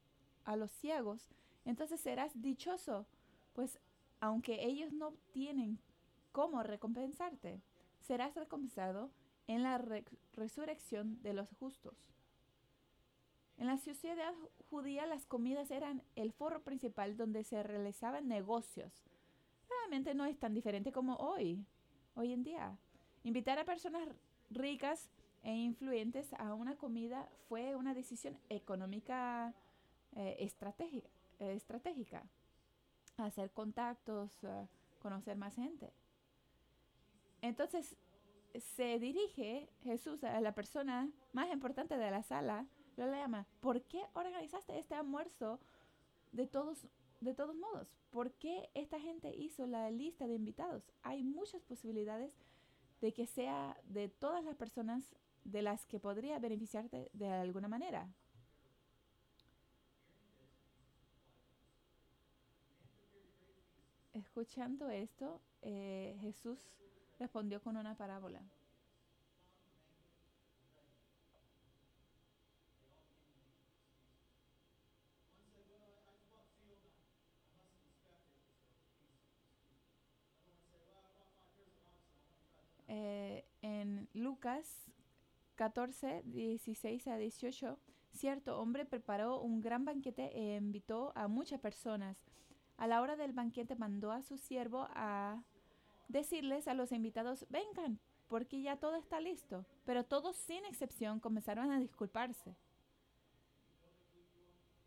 a 0.44 0.56
los 0.56 0.70
ciegos. 0.72 1.30
Entonces 1.64 2.00
serás 2.00 2.32
dichoso, 2.40 3.06
pues 3.52 3.78
aunque 4.20 4.64
ellos 4.64 4.92
no 4.92 5.12
tienen 5.32 5.78
cómo 6.32 6.62
recompensarte, 6.62 7.62
serás 8.00 8.34
recompensado 8.34 9.10
en 9.46 9.62
la 9.62 9.78
resurrección 10.32 11.22
de 11.22 11.34
los 11.34 11.48
justos. 11.58 12.12
En 13.58 13.66
la 13.66 13.78
sociedad 13.78 14.34
judía 14.70 15.06
las 15.06 15.26
comidas 15.26 15.70
eran 15.70 16.02
el 16.16 16.32
foro 16.32 16.62
principal 16.62 17.16
donde 17.16 17.44
se 17.44 17.62
realizaban 17.62 18.28
negocios. 18.28 18.92
Realmente 19.68 20.14
no 20.14 20.24
es 20.24 20.38
tan 20.38 20.54
diferente 20.54 20.92
como 20.92 21.16
hoy, 21.16 21.64
hoy 22.14 22.32
en 22.32 22.42
día. 22.42 22.76
Invitar 23.22 23.58
a 23.58 23.64
personas 23.64 24.08
ricas 24.50 25.10
e 25.42 25.54
influyentes 25.54 26.32
a 26.34 26.54
una 26.54 26.76
comida 26.76 27.28
fue 27.48 27.74
una 27.76 27.94
decisión 27.94 28.38
económica 28.48 29.54
eh, 30.16 30.36
estratégica, 30.40 31.08
eh, 31.38 31.54
estratégica 31.54 32.24
hacer 33.16 33.50
contactos, 33.50 34.30
eh, 34.42 34.66
conocer 35.00 35.36
más 35.36 35.54
gente. 35.54 35.92
Entonces 37.40 37.96
se 38.76 38.98
dirige 38.98 39.68
Jesús 39.82 40.22
a 40.24 40.40
la 40.40 40.54
persona 40.54 41.10
más 41.32 41.50
importante 41.50 41.96
de 41.96 42.10
la 42.10 42.22
sala, 42.22 42.66
llama, 42.96 43.46
¿por 43.60 43.82
qué 43.82 44.02
organizaste 44.14 44.78
este 44.78 44.94
almuerzo 44.94 45.58
de 46.32 46.46
todos, 46.46 46.86
de 47.20 47.34
todos 47.34 47.56
modos? 47.56 47.88
¿Por 48.10 48.32
qué 48.32 48.70
esta 48.74 49.00
gente 49.00 49.34
hizo 49.34 49.66
la 49.66 49.90
lista 49.90 50.26
de 50.26 50.34
invitados? 50.34 50.82
Hay 51.02 51.22
muchas 51.22 51.62
posibilidades 51.62 52.32
de 53.00 53.12
que 53.12 53.26
sea 53.26 53.76
de 53.84 54.08
todas 54.08 54.44
las 54.44 54.56
personas 54.56 55.14
de 55.44 55.62
las 55.62 55.86
que 55.86 55.98
podría 55.98 56.38
beneficiarte 56.38 57.10
de 57.12 57.28
alguna 57.28 57.68
manera. 57.68 58.08
Escuchando 64.12 64.88
esto, 64.90 65.40
eh, 65.62 66.16
Jesús 66.20 66.58
respondió 67.18 67.62
con 67.62 67.76
una 67.76 67.96
parábola. 67.96 68.42
Eh, 82.94 83.42
en 83.62 84.08
Lucas 84.12 84.90
14, 85.54 86.22
16 86.26 87.06
a 87.06 87.16
18, 87.16 87.78
cierto 88.12 88.60
hombre 88.60 88.84
preparó 88.84 89.40
un 89.40 89.60
gran 89.60 89.84
banquete 89.84 90.30
e 90.36 90.56
invitó 90.56 91.12
a 91.14 91.28
muchas 91.28 91.60
personas. 91.60 92.16
A 92.76 92.86
la 92.86 93.00
hora 93.00 93.16
del 93.16 93.32
banquete 93.32 93.76
mandó 93.76 94.12
a 94.12 94.22
su 94.22 94.36
siervo 94.36 94.88
a 94.90 95.42
decirles 96.08 96.68
a 96.68 96.74
los 96.74 96.92
invitados, 96.92 97.46
vengan, 97.48 98.00
porque 98.28 98.60
ya 98.60 98.76
todo 98.76 98.96
está 98.96 99.20
listo. 99.20 99.64
Pero 99.84 100.04
todos 100.04 100.36
sin 100.36 100.64
excepción 100.64 101.20
comenzaron 101.20 101.70
a 101.70 101.78
disculparse. 101.78 102.56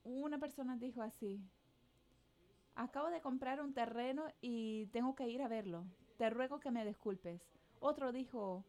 Una 0.04 0.38
persona 0.38 0.78
dijo 0.78 1.02
así, 1.02 1.42
acabo 2.76 3.10
de 3.10 3.22
comprar 3.22 3.62
un 3.62 3.74
terreno 3.74 4.26
y 4.42 4.88
tengo 4.88 5.16
que 5.16 5.28
ir 5.28 5.42
a 5.42 5.48
verlo. 5.48 5.86
Te 6.18 6.30
ruego 6.30 6.60
que 6.60 6.72
me 6.72 6.86
disculpes. 6.86 7.42
Otro 7.88 8.12
dijo, 8.12 8.66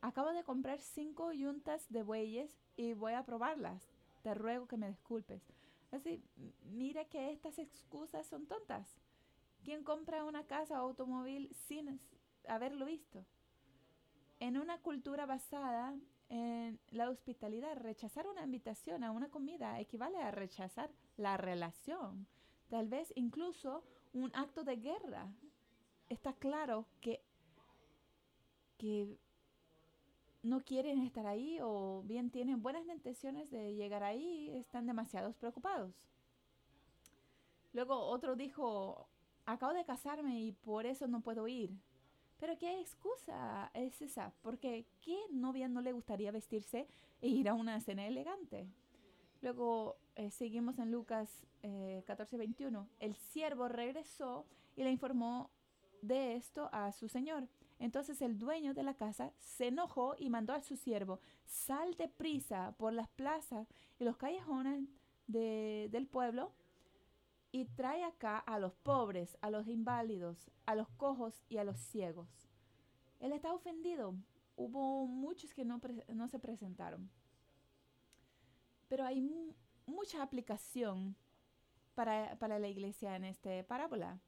acabo 0.00 0.30
de 0.30 0.44
comprar 0.44 0.78
cinco 0.78 1.32
yuntas 1.32 1.90
de 1.90 2.04
bueyes 2.04 2.56
y 2.76 2.92
voy 2.92 3.14
a 3.14 3.24
probarlas. 3.24 3.82
Te 4.22 4.32
ruego 4.32 4.68
que 4.68 4.76
me 4.76 4.88
disculpes. 4.88 5.42
Así, 5.90 6.22
mira 6.70 7.04
que 7.06 7.32
estas 7.32 7.58
excusas 7.58 8.28
son 8.28 8.46
tontas. 8.46 8.86
¿Quién 9.64 9.82
compra 9.82 10.22
una 10.22 10.46
casa 10.46 10.80
o 10.80 10.86
automóvil 10.86 11.52
sin 11.66 11.98
haberlo 12.46 12.86
visto? 12.86 13.26
En 14.38 14.56
una 14.56 14.78
cultura 14.78 15.26
basada 15.26 15.98
en 16.28 16.78
la 16.90 17.10
hospitalidad, 17.10 17.76
rechazar 17.76 18.28
una 18.28 18.44
invitación 18.44 19.02
a 19.02 19.10
una 19.10 19.30
comida 19.30 19.80
equivale 19.80 20.18
a 20.18 20.30
rechazar 20.30 20.92
la 21.16 21.36
relación. 21.36 22.28
Tal 22.68 22.86
vez 22.86 23.12
incluso 23.16 23.82
un 24.12 24.30
acto 24.32 24.62
de 24.62 24.76
guerra. 24.76 25.26
Está 26.08 26.34
claro 26.34 26.86
que, 27.00 27.19
que 28.80 29.18
no 30.42 30.62
quieren 30.64 31.02
estar 31.02 31.26
ahí 31.26 31.58
o 31.60 32.02
bien 32.06 32.30
tienen 32.30 32.62
buenas 32.62 32.86
intenciones 32.86 33.50
de 33.50 33.74
llegar 33.74 34.02
ahí, 34.02 34.50
están 34.56 34.86
demasiado 34.86 35.32
preocupados. 35.34 35.92
Luego 37.74 37.94
otro 37.94 38.36
dijo, 38.36 39.06
acabo 39.44 39.74
de 39.74 39.84
casarme 39.84 40.40
y 40.40 40.52
por 40.52 40.86
eso 40.86 41.06
no 41.06 41.20
puedo 41.20 41.46
ir. 41.46 41.70
Pero 42.38 42.56
¿qué 42.56 42.80
excusa 42.80 43.70
es 43.74 44.00
esa? 44.00 44.32
Porque 44.40 44.86
¿qué 45.02 45.18
novia 45.30 45.68
no 45.68 45.82
le 45.82 45.92
gustaría 45.92 46.32
vestirse 46.32 46.88
e 47.20 47.28
ir 47.28 47.50
a 47.50 47.54
una 47.54 47.78
cena 47.82 48.06
elegante? 48.06 48.66
Luego 49.42 49.98
eh, 50.16 50.30
seguimos 50.30 50.78
en 50.78 50.90
Lucas 50.90 51.46
eh, 51.62 52.02
14, 52.06 52.38
21. 52.38 52.88
El 52.98 53.14
siervo 53.14 53.68
regresó 53.68 54.46
y 54.74 54.84
le 54.84 54.90
informó 54.90 55.50
de 56.00 56.36
esto 56.36 56.70
a 56.72 56.92
su 56.92 57.08
señor. 57.08 57.46
Entonces 57.80 58.20
el 58.20 58.38
dueño 58.38 58.74
de 58.74 58.82
la 58.82 58.94
casa 58.94 59.32
se 59.38 59.68
enojó 59.68 60.14
y 60.18 60.28
mandó 60.28 60.52
a 60.52 60.60
su 60.60 60.76
siervo, 60.76 61.18
sal 61.46 61.94
de 61.96 62.08
prisa 62.08 62.76
por 62.78 62.92
las 62.92 63.08
plazas 63.08 63.66
y 63.98 64.04
los 64.04 64.18
callejones 64.18 64.86
del 65.26 66.06
pueblo 66.06 66.52
y 67.52 67.64
trae 67.64 68.04
acá 68.04 68.38
a 68.38 68.58
los 68.58 68.74
pobres, 68.74 69.38
a 69.40 69.48
los 69.50 69.66
inválidos, 69.66 70.50
a 70.66 70.74
los 70.74 70.88
cojos 70.90 71.42
y 71.48 71.56
a 71.56 71.64
los 71.64 71.78
ciegos. 71.78 72.28
Él 73.18 73.32
está 73.32 73.52
ofendido. 73.52 74.14
Hubo 74.56 75.06
muchos 75.06 75.54
que 75.54 75.64
no, 75.64 75.80
no 76.08 76.28
se 76.28 76.38
presentaron. 76.38 77.10
Pero 78.88 79.06
hay 79.06 79.22
mucha 79.86 80.22
aplicación 80.22 81.16
para, 81.94 82.38
para, 82.38 82.58
la 82.58 82.68
iglesia 82.68 83.16
en 83.16 83.24
esta 83.24 83.50
parábola. 83.64 84.20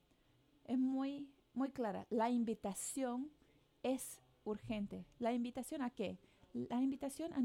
Es 0.65 0.79
muy, 0.79 1.29
muy 1.53 1.71
clara. 1.71 2.07
La 2.09 2.31
invitación 2.31 3.31
es 3.83 4.21
urgente. 4.45 5.05
¿La 5.19 5.33
invitación 5.33 5.83
a 5.83 5.91
qué? 5.91 6.19
La 6.53 6.81
invitación 6.81 7.33
a 7.33 7.39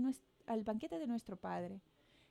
al 0.48 0.64
banquete 0.64 0.98
de 0.98 1.08
nuestro 1.08 1.38
Padre. 1.38 1.82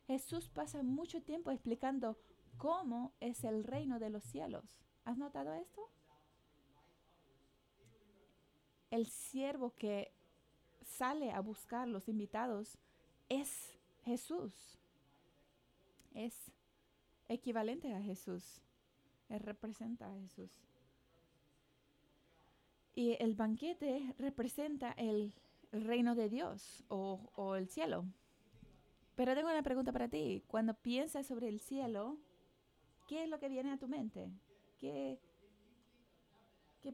Jesús 0.06 0.48
pasa 0.48 0.82
mucho 0.82 1.22
tiempo 1.22 1.50
explicando 1.50 2.16
cómo 2.56 3.12
es 3.20 3.44
el 3.44 3.64
reino 3.64 3.98
de 3.98 4.10
los 4.10 4.24
cielos. 4.24 4.64
¿Has 5.04 5.18
notado 5.18 5.54
esto? 5.54 5.82
El 8.90 9.06
siervo 9.06 9.74
que 9.76 10.12
sale 10.84 11.32
a 11.32 11.40
buscar 11.40 11.88
los 11.88 12.08
invitados 12.08 12.78
es 13.28 13.76
Jesús. 14.04 14.78
Es 16.14 16.52
equivalente 17.28 17.94
a 17.94 18.00
Jesús. 18.00 18.62
Representa 19.28 20.06
a 20.06 20.14
Jesús. 20.14 20.65
Y 22.96 23.14
el 23.20 23.34
banquete 23.34 24.14
representa 24.18 24.90
el, 24.92 25.34
reino 25.70 26.14
de 26.14 26.30
Dios 26.30 26.82
o, 26.88 27.54
el 27.54 27.68
cielo. 27.68 28.06
Pero 29.14 29.34
tengo 29.34 29.50
una 29.50 29.62
pregunta 29.62 29.92
para 29.92 30.08
ti. 30.08 30.42
Cuando 30.46 30.72
piensas 30.72 31.26
sobre 31.26 31.48
el 31.48 31.60
cielo, 31.60 32.16
¿qué 33.06 33.24
es 33.24 33.28
lo 33.28 33.38
que 33.38 33.50
viene 33.50 33.72
a 33.72 33.76
tu 33.76 33.86
mente? 33.86 34.30
¿Qué, 34.78 35.20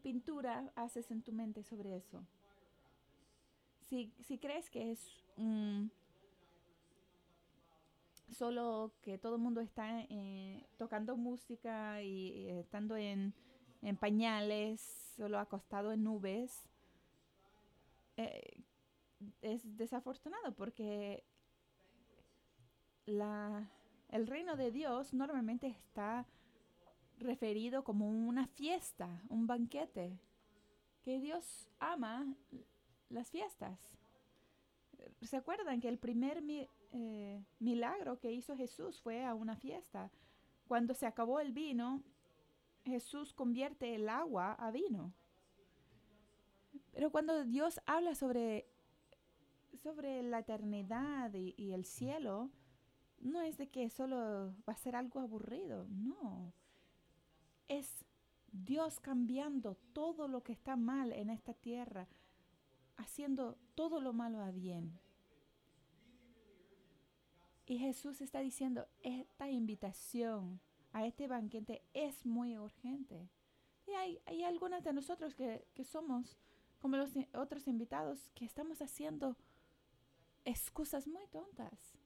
pintura 0.02 0.72
haces 0.74 1.10
en 1.12 1.22
tu 1.22 1.32
mente 1.32 1.62
sobre 1.62 1.96
eso? 1.96 2.26
Si, 3.82 4.10
crees 4.40 4.70
que 4.70 4.90
es 4.90 5.22
solo 8.30 8.92
que 9.02 9.18
todo 9.18 9.36
el 9.36 9.40
mundo 9.40 9.60
está 9.60 10.00
eh, 10.08 10.66
tocando 10.78 11.16
música 11.16 12.02
y 12.02 12.48
estando 12.48 12.96
en 12.96 13.32
pañales, 14.00 15.01
solo 15.16 15.38
acostado 15.38 15.92
en 15.92 16.04
nubes, 16.04 16.68
eh, 18.16 18.62
es 19.40 19.76
desafortunado 19.76 20.54
porque 20.54 21.24
la, 23.06 23.70
el 24.08 24.26
reino 24.26 24.56
de 24.56 24.70
Dios 24.70 25.14
normalmente 25.14 25.68
está 25.68 26.26
referido 27.18 27.84
como 27.84 28.08
una 28.08 28.46
fiesta, 28.46 29.22
un 29.28 29.46
banquete, 29.46 30.18
que 31.02 31.20
Dios 31.20 31.68
ama 31.78 32.34
las 33.08 33.30
fiestas. 33.30 33.78
¿Se 35.22 35.36
acuerdan 35.36 35.80
que 35.80 35.88
el 35.88 35.98
primer 35.98 36.42
eh, 36.92 37.44
milagro 37.58 38.18
que 38.18 38.32
hizo 38.32 38.56
Jesús 38.56 39.00
fue 39.00 39.24
a 39.24 39.34
una 39.34 39.56
fiesta? 39.56 40.10
Cuando 40.66 40.94
se 40.94 41.06
acabó 41.06 41.40
el 41.40 41.52
vino, 41.52 42.02
Jesús 42.84 43.32
convierte 43.32 43.94
el 43.94 44.08
agua 44.08 44.52
a 44.54 44.70
vino. 44.70 45.12
Pero 46.92 47.10
cuando 47.10 47.44
Dios 47.44 47.80
habla 47.86 48.14
sobre, 48.14 48.66
sobre 49.82 50.22
la 50.22 50.40
eternidad 50.40 51.32
y, 51.34 51.54
y, 51.56 51.72
el 51.72 51.84
cielo, 51.84 52.50
no 53.18 53.40
es 53.40 53.56
de 53.56 53.68
que 53.68 53.88
solo 53.88 54.54
va 54.68 54.72
a 54.72 54.76
ser 54.76 54.96
algo 54.96 55.20
aburrido, 55.20 55.86
no. 55.88 56.52
Es 57.68 58.04
Dios 58.50 59.00
cambiando 59.00 59.76
todo 59.92 60.28
lo 60.28 60.42
que 60.42 60.52
está 60.52 60.76
mal 60.76 61.12
en 61.12 61.30
esta 61.30 61.54
tierra, 61.54 62.08
haciendo 62.96 63.56
todo 63.74 64.00
lo 64.00 64.12
malo 64.12 64.42
a 64.42 64.50
bien. 64.50 64.98
Y 67.64 67.78
Jesús 67.78 68.20
está 68.20 68.40
diciendo, 68.40 68.86
esta 69.02 69.50
invitación 69.50 70.60
a 70.92 71.06
este 71.06 71.26
banquete 71.26 71.82
es 71.94 72.24
muy 72.26 72.58
urgente. 72.58 73.28
Y 73.86 73.92
hay, 73.92 74.20
hay 74.26 74.44
algunas 74.44 74.84
de 74.84 74.92
nosotros 74.92 75.34
que, 75.34 75.66
que 75.74 75.84
somos, 75.84 76.38
como 76.80 76.96
los 76.96 77.12
otros 77.34 77.66
invitados, 77.66 78.30
que 78.34 78.44
estamos 78.44 78.80
haciendo 78.80 79.36
excusas 80.44 81.06
muy 81.06 81.26
tontas. 81.28 81.96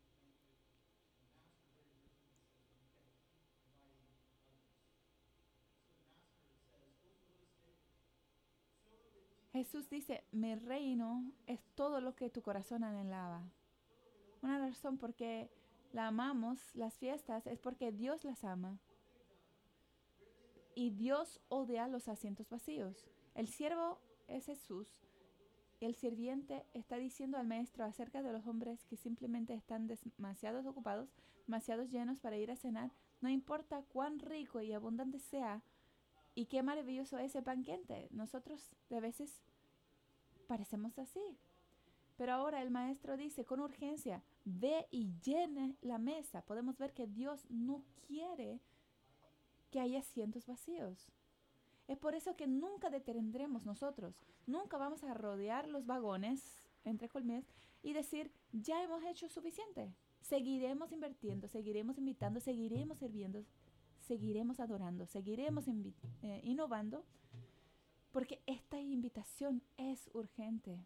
Jesús 9.57 9.89
dice, 9.89 10.23
mi 10.33 10.55
reino 10.55 11.33
es 11.47 11.65
todo 11.75 12.03
lo 12.03 12.15
que 12.15 12.29
tu 12.29 12.43
corazón 12.43 12.85
anhelaba. 12.85 13.43
Una 14.43 14.59
razón 14.59 14.99
porque 14.99 15.51
la 15.97 16.09
amamos, 16.09 16.59
las 16.75 16.99
fiestas, 16.99 17.47
es 17.47 17.59
porque 17.59 17.91
Dios 17.91 18.23
las 18.23 18.45
ama. 18.45 18.79
Y 20.75 20.91
Dios 20.91 21.41
odia 21.49 21.89
los 21.89 22.07
asientos 22.09 22.51
vacíos. 22.51 23.09
El 23.35 23.49
siervo 23.49 23.99
es 24.29 24.45
Jesús. 24.45 24.87
El 25.81 25.95
sirviente 25.95 26.67
está 26.75 26.99
diciendo 26.99 27.39
al 27.39 27.47
maestro 27.47 27.87
acerca 27.87 28.23
de 28.23 28.31
los 28.31 28.47
hombres 28.47 28.85
que 28.85 28.99
simplemente 28.99 29.55
están 29.55 29.87
demasiado 29.87 30.69
ocupados, 30.69 31.09
demasiado 31.47 31.85
llenos 31.85 32.19
para 32.19 32.37
ir 32.37 32.51
a 32.51 32.57
cenar. 32.57 32.91
No 33.23 33.31
importa 33.31 33.83
cuán 33.91 34.19
rico 34.19 34.61
y 34.61 34.75
abundante 34.75 35.19
sea 35.19 35.63
y 36.35 36.45
qué 36.45 36.63
maravilloso 36.63 37.17
es 37.17 37.31
ese 37.31 37.41
banquete. 37.41 38.09
Nosotros 38.11 38.77
de 38.91 39.01
veces 39.01 39.41
parecemos 40.47 40.99
así. 40.99 41.39
Pero 42.19 42.35
ahora 42.35 42.61
el 42.61 42.71
maestro 42.71 43.17
dice 43.17 43.47
con 43.47 43.61
urgencia, 43.61 44.23
ve 44.47 44.87
y 44.91 45.11
llene 45.23 45.77
la 45.83 45.99
mesa. 45.99 46.41
Podemos 46.41 46.79
ver 46.79 46.95
que 46.95 47.07
Dios 47.07 47.45
no 47.51 47.85
quiere 48.07 48.61
que 49.71 49.81
haya 49.81 49.99
asientos 49.99 50.47
vacíos. 50.47 51.13
Es 51.87 51.99
por 51.99 52.15
eso 52.15 52.35
que 52.35 52.47
nunca 52.47 52.89
detendremos 52.89 53.67
nosotros, 53.67 54.17
nunca 54.47 54.79
vamos 54.79 55.05
a 55.05 55.13
rodear 55.13 55.69
los 55.69 55.85
vagones, 55.85 56.65
entre 56.85 57.11
colmillas, 57.11 57.45
y 57.83 57.93
decir, 57.93 58.33
ya 58.53 58.83
hemos 58.83 59.05
hecho 59.05 59.29
suficiente. 59.29 59.93
Seguiremos 60.23 60.91
invirtiendo, 60.91 61.47
seguiremos 61.47 61.99
invitando, 61.99 62.41
seguiremos 62.41 62.99
sirviendo 62.99 63.45
seguiremos 64.07 64.61
adorando, 64.61 65.07
seguiremos 65.07 65.67
eh, 66.23 66.41
innovando, 66.45 67.05
porque 68.13 68.41
esta 68.47 68.81
invitación 68.81 69.63
es 69.77 70.09
urgente. 70.15 70.79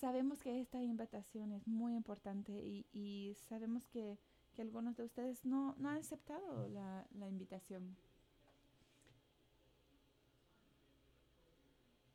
Sabemos 0.00 0.40
que 0.40 0.60
esta 0.60 0.80
invitación 0.80 1.50
es 1.50 1.66
muy 1.66 1.96
importante 1.96 2.52
y, 2.92 3.34
sabemos 3.48 3.84
que, 3.88 4.16
algunos 4.58 4.96
de 4.96 5.04
ustedes 5.04 5.44
no, 5.44 5.76
han 5.78 5.98
aceptado 5.98 6.66
la, 6.68 7.06
la 7.12 7.28
invitación. 7.28 7.96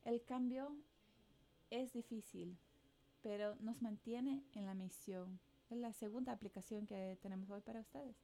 El 0.03 0.21
cambio 0.25 0.75
es 1.69 1.93
difícil, 1.93 2.57
pero 3.21 3.55
nos 3.61 3.81
mantiene 3.81 4.43
en 4.53 4.65
la 4.65 4.73
misión. 4.73 5.39
Es 5.69 5.77
la 5.77 5.93
segunda 5.93 6.33
aplicación 6.33 6.85
que 6.85 7.17
tenemos 7.21 7.49
hoy 7.49 7.61
para 7.61 7.79
ustedes. 7.79 8.17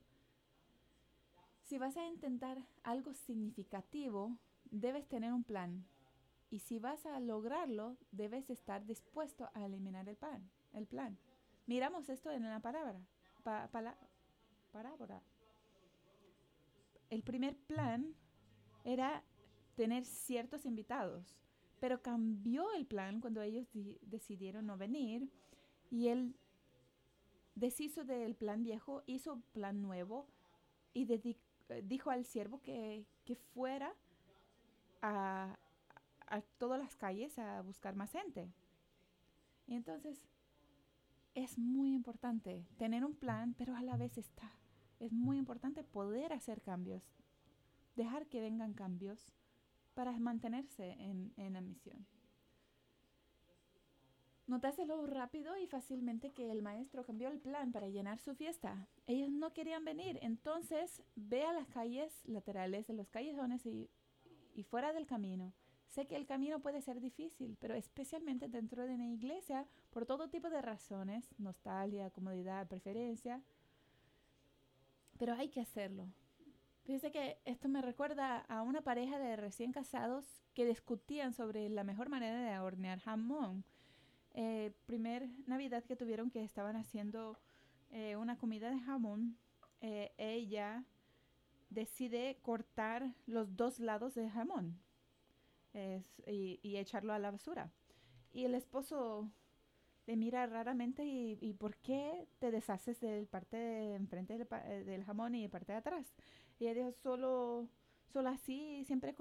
Si 1.64 1.78
vas 1.78 1.96
a 1.96 2.06
intentar 2.06 2.58
algo 2.84 3.14
significativo, 3.14 4.38
debes 4.70 5.08
tener 5.08 5.32
un 5.32 5.46
plan. 5.46 5.86
Y 6.50 6.60
si 6.60 6.80
vas 6.80 7.06
a 7.06 7.20
lograrlo, 7.20 7.98
debes 8.12 8.50
estar 8.50 8.86
dispuesto 8.86 9.50
a 9.54 9.66
eliminar 9.66 10.10
el 10.10 10.16
plan. 10.16 10.50
El 10.74 10.88
plan. 10.88 11.18
Miramos 11.68 12.10
esto 12.10 12.32
en 12.32 12.44
la 12.44 12.60
palabra. 12.60 13.00
parábola. 14.72 15.22
El 17.10 17.24
primer 17.24 17.56
plan 17.56 18.16
era 18.84 19.24
tener 19.76 20.06
ciertos 20.06 20.66
invitados. 20.66 21.38
Pero 21.80 22.02
cambió 22.02 22.72
el 22.74 22.86
plan 22.86 23.22
cuando 23.22 23.42
ellos 23.42 23.68
decidieron 24.02 24.66
no 24.66 24.78
venir 24.78 25.30
y 25.90 26.08
él 26.08 26.36
deshizo 27.56 28.04
del 28.04 28.36
plan 28.36 28.64
viejo, 28.64 29.04
hizo 29.06 29.42
plan 29.54 29.82
nuevo 29.82 30.28
y 30.94 31.08
eh, 31.12 31.84
dijo 31.84 32.10
al 32.10 32.26
siervo 32.26 32.62
que, 32.62 33.06
fuera 33.54 33.94
a, 35.02 35.58
a 36.30 36.42
todas 36.42 36.80
las 36.80 36.96
calles 36.96 37.38
a 37.40 37.62
buscar 37.62 37.96
más 37.96 38.12
gente. 38.12 38.52
Y 39.68 39.76
entonces 39.76 40.22
es 41.36 41.58
muy 41.58 41.94
importante 41.94 42.66
tener 42.78 43.06
un 43.06 43.16
plan, 43.16 43.54
pero 43.58 43.76
a 43.76 43.82
la 43.82 43.98
vez 43.98 44.18
está. 44.18 44.52
Es 45.00 45.14
muy 45.14 45.38
importante 45.38 45.84
poder 45.84 46.34
hacer 46.34 46.62
cambios, 46.62 47.04
dejar 47.96 48.28
que 48.28 48.42
vengan 48.42 48.74
cambios 48.74 49.32
para 49.94 50.18
mantenerse 50.20 50.92
en, 51.00 51.54
la 51.54 51.62
misión. 51.62 52.06
Notáselo 54.48 55.06
rápido 55.06 55.56
y 55.58 55.68
fácilmente 55.68 56.32
que 56.32 56.52
el 56.52 56.64
maestro 56.64 57.06
cambió 57.06 57.30
el 57.30 57.40
plan 57.40 57.72
para 57.72 57.88
llenar 57.88 58.20
su 58.20 58.34
fiesta. 58.34 58.88
Ellos 59.06 59.30
no 59.30 59.54
querían 59.54 59.86
venir, 59.86 60.18
entonces 60.22 61.04
ve 61.16 61.46
a 61.46 61.54
las 61.54 61.68
calles 61.68 62.12
laterales 62.26 62.88
de 62.88 62.94
los 62.94 63.10
callejones 63.10 63.66
y, 63.66 63.90
y 64.56 64.64
fuera 64.64 64.92
del 64.92 65.06
camino. 65.06 65.54
Sé 65.90 66.06
que 66.06 66.16
el 66.16 66.28
camino 66.28 66.60
puede 66.60 66.82
ser 66.82 67.00
difícil, 67.02 67.58
pero 67.60 67.74
especialmente 67.74 68.48
dentro 68.48 68.86
de 68.86 68.94
una 68.94 69.08
iglesia, 69.08 69.66
por 69.90 70.06
todo 70.06 70.30
tipo 70.30 70.50
de 70.52 70.62
razones, 70.62 71.28
nostalgia, 71.40 72.12
comodidad, 72.12 72.68
preferencia. 72.68 73.42
Pero 75.18 75.34
hay 75.34 75.50
que 75.50 75.62
hacerlo. 75.62 76.08
Fíjese 76.84 77.12
que 77.12 77.40
esto 77.44 77.68
me 77.70 77.82
recuerda 77.82 78.38
a 78.50 78.62
una 78.62 78.82
pareja 78.82 79.18
de 79.18 79.36
recién 79.36 79.72
casados 79.72 80.26
que 80.54 80.66
discutían 80.66 81.34
sobre 81.34 81.70
la 81.70 81.84
mejor 81.84 82.10
manera 82.10 82.40
de 82.40 82.60
hornear 82.60 83.00
jamón. 83.00 83.64
Eh, 84.36 84.72
primer 84.86 85.28
Navidad 85.48 85.84
que 85.84 85.96
tuvieron 85.96 86.30
que 86.30 86.44
estaban 86.44 86.76
haciendo 86.76 87.40
eh, 87.90 88.16
una 88.16 88.38
comida 88.38 88.70
de 88.70 88.80
jamón, 88.80 89.38
eh, 89.82 90.14
ella 90.20 90.84
decide 91.72 92.38
cortar 92.44 93.12
los 93.26 93.56
dos 93.56 93.80
lados 93.80 94.14
del 94.14 94.30
jamón 94.30 94.80
y, 95.74 96.78
echarlo 96.78 97.14
a 97.14 97.20
la 97.20 97.32
basura. 97.32 97.72
Y 98.34 98.46
el 98.46 98.56
esposo 98.56 99.30
le 100.06 100.16
mira 100.16 100.46
raramente 100.48 101.04
y, 101.06 101.54
¿por 101.54 101.78
qué 101.78 102.28
te 102.40 102.52
deshaces 102.52 103.00
del 103.00 103.28
parte 103.28 103.58
de 103.58 103.96
enfrente 103.96 104.38
del, 104.38 104.86
del 104.86 105.04
jamón 105.04 105.36
y 105.36 105.48
parte 105.48 105.72
de 105.72 105.80
atrás? 105.80 106.14
Y 106.60 106.66
ella 106.66 106.76
dijo, 106.76 106.92
solo, 106.92 107.68
solo 108.08 108.30
así 108.30 108.84
siempre 108.86 109.16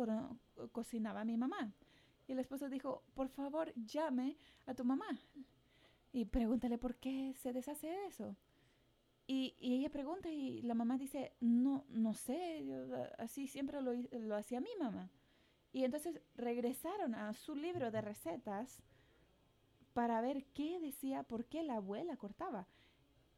cocinaba 0.72 1.24
mi 1.24 1.36
mamá. 1.36 1.72
Y 2.26 2.32
el 2.32 2.38
esposo 2.40 2.68
dijo, 2.68 3.02
por 3.14 3.28
favor, 3.28 3.72
llame 3.74 4.36
a 4.66 4.74
tu 4.74 4.84
mamá 4.84 5.08
y 6.12 6.24
pregúntale 6.24 6.78
por 6.78 6.96
qué 6.96 7.34
se 7.36 7.52
deshace 7.52 7.86
de 7.88 8.06
eso. 8.06 8.36
Y, 9.26 9.54
ella 9.60 9.90
pregunta 9.90 10.30
y 10.30 10.62
la 10.62 10.74
mamá 10.74 10.96
dice, 10.96 11.34
no, 11.40 11.84
no 11.90 12.14
sé, 12.14 12.64
así 13.18 13.46
siempre 13.46 13.80
lo, 13.82 13.92
lo 13.92 14.36
hacía 14.36 14.60
mi 14.60 14.74
mamá. 14.78 15.10
Y 15.72 15.84
entonces 15.84 16.20
regresaron 16.34 17.14
a 17.14 17.34
su 17.34 17.54
libro 17.54 17.90
de 17.90 18.00
recetas 18.00 18.82
para 19.92 20.20
ver 20.20 20.44
qué 20.54 20.78
decía, 20.80 21.22
por 21.24 21.44
qué 21.46 21.62
la 21.62 21.76
abuela 21.76 22.16
cortaba. 22.16 22.68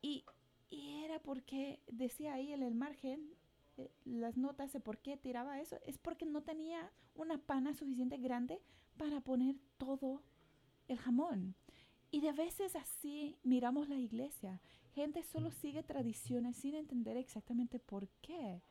Y, 0.03 0.25
y 0.71 1.05
era 1.05 1.19
porque 1.21 1.81
decía 1.89 2.35
ahí 2.35 2.53
en 2.53 2.63
el 2.63 2.75
margen 2.75 3.35
eh, 3.77 3.91
las 4.05 4.37
notas 4.37 4.73
de 4.73 4.81
por 4.81 4.99
qué 4.99 5.17
tiraba 5.17 5.61
eso, 5.61 5.79
es 5.87 5.99
porque 5.99 6.27
no 6.27 6.43
tenía 6.43 6.93
una 7.15 7.39
pana 7.39 7.75
suficiente 7.75 8.19
grande 8.19 8.61
para 8.97 9.21
poner 9.21 9.57
todo 9.79 10.23
el 10.89 10.99
jamón. 10.99 11.55
Y 12.11 12.21
de 12.21 12.33
veces 12.33 12.75
así 12.77 13.39
miramos 13.43 13.89
la 13.89 13.95
iglesia. 13.97 14.61
Gente 14.95 15.23
solo 15.23 15.51
sigue 15.51 15.83
tradiciones 15.83 16.57
sin 16.57 16.75
entender 16.75 17.17
exactamente 17.17 17.79
por 17.79 18.09
qué. 18.21 18.63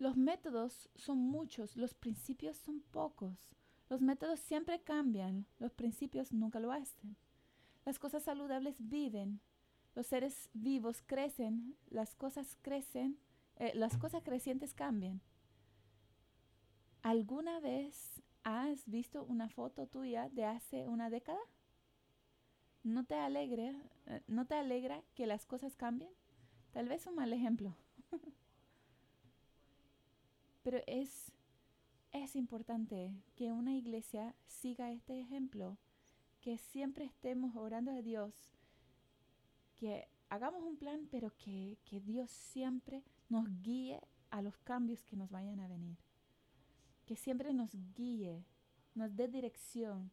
Los 0.00 0.16
métodos 0.16 0.88
son 0.94 1.18
muchos, 1.18 1.76
los 1.76 1.92
principios 1.92 2.56
son 2.56 2.80
pocos. 2.80 3.54
Los 3.90 4.00
métodos 4.00 4.40
siempre 4.40 4.80
cambian, 4.80 5.44
los 5.58 5.74
principios 5.74 6.32
nunca 6.32 6.58
lo 6.58 6.72
hacen. 6.72 7.16
Las 7.84 7.98
cosas 7.98 8.22
saludables 8.22 8.76
viven, 8.78 9.42
los 9.94 10.06
seres 10.06 10.48
vivos 10.54 11.02
crecen, 11.04 11.76
las 11.90 12.14
cosas 12.14 12.56
crecen, 12.62 13.18
eh, 13.56 13.72
las 13.74 13.98
cosas 13.98 14.22
crecientes 14.22 14.72
cambian. 14.72 15.20
¿Alguna 17.02 17.60
vez 17.60 18.22
has 18.42 18.88
visto 18.88 19.22
una 19.24 19.50
foto 19.50 19.86
tuya 19.86 20.30
de 20.30 20.46
hace 20.46 20.88
una 20.88 21.10
década? 21.10 21.40
¿No 22.84 23.04
te 23.04 23.16
alegra, 23.16 23.74
eh, 24.06 24.22
no 24.28 24.46
te 24.46 24.54
alegra 24.54 25.02
que 25.14 25.26
las 25.26 25.44
cosas 25.44 25.76
cambien? 25.76 26.10
Tal 26.70 26.88
vez 26.88 27.06
un 27.06 27.16
mal 27.16 27.34
ejemplo. 27.34 27.76
Pero 30.70 30.84
es, 30.86 31.32
es 32.12 32.36
importante 32.36 33.12
que 33.34 33.50
una 33.50 33.74
iglesia 33.74 34.36
siga 34.46 34.92
este 34.92 35.18
ejemplo, 35.18 35.78
que 36.40 36.58
siempre 36.58 37.04
estemos 37.04 37.56
orando 37.56 37.90
a 37.90 38.02
Dios 38.02 38.52
que 39.74 40.06
hagamos 40.28 40.62
un 40.62 40.76
plan, 40.76 41.08
pero 41.10 41.32
que, 41.38 41.76
Dios 41.90 42.30
siempre 42.30 43.02
nos 43.28 43.46
guíe 43.62 44.00
a 44.30 44.42
los 44.42 44.56
cambios 44.58 45.02
que 45.02 45.16
nos 45.16 45.28
vayan 45.28 45.58
a 45.58 45.66
venir. 45.66 45.98
Que 47.04 47.16
siempre 47.16 47.52
nos 47.52 47.72
guíe, 47.96 48.44
nos 48.94 49.16
dé 49.16 49.26
dirección 49.26 50.12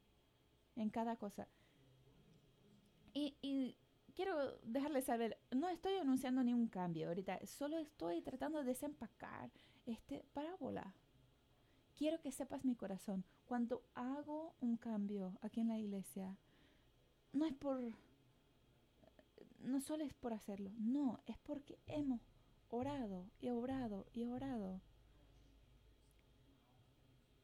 en 0.75 0.89
cada 0.89 1.17
cosa. 1.17 1.47
Y, 3.13 3.37
y, 3.43 3.77
quiero 4.15 4.57
dejarles 4.63 5.05
saber, 5.05 5.37
no 5.51 5.69
estoy 5.69 5.97
anunciando 5.97 6.43
ningún 6.43 6.67
cambio 6.67 7.09
ahorita, 7.09 7.45
solo 7.45 7.77
estoy 7.77 8.23
tratando 8.23 8.57
de 8.57 8.63
desempacar 8.63 9.51
este 10.07 10.23
parábola. 10.33 10.93
Quiero 11.97 12.21
que 12.21 12.31
sepas 12.31 12.63
mi 12.63 12.75
corazón, 12.75 13.25
cuando 13.45 13.83
hago 13.93 14.55
un 14.61 14.77
cambio 14.77 15.37
aquí 15.41 15.59
en 15.61 15.67
la 15.67 15.77
iglesia, 15.77 16.37
no 17.33 17.45
es 17.45 17.53
por 17.53 17.81
no 19.59 19.81
solo 19.81 20.05
es 20.05 20.13
por 20.13 20.33
hacerlo, 20.33 20.71
no, 20.77 21.19
es 21.25 21.37
porque 21.39 21.77
hemos 21.87 22.21
orado 22.69 23.25
y 23.41 23.49
orado 23.49 24.05
y 24.13 24.25
orado. 24.25 24.79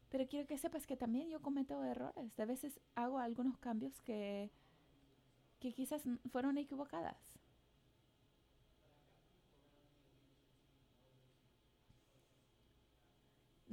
Pero 0.08 0.26
quiero 0.28 0.46
que 0.46 0.56
sepas 0.56 0.86
que 0.86 0.96
también 0.96 1.28
yo 1.28 1.42
cometo 1.42 1.84
errores. 1.84 2.34
De 2.36 2.46
veces 2.46 2.80
hago 2.94 3.18
algunos 3.18 3.58
cambios 3.58 4.00
que, 4.00 4.52
que 5.58 5.72
quizás 5.72 6.04
fueron 6.30 6.56
equivocadas. 6.56 7.33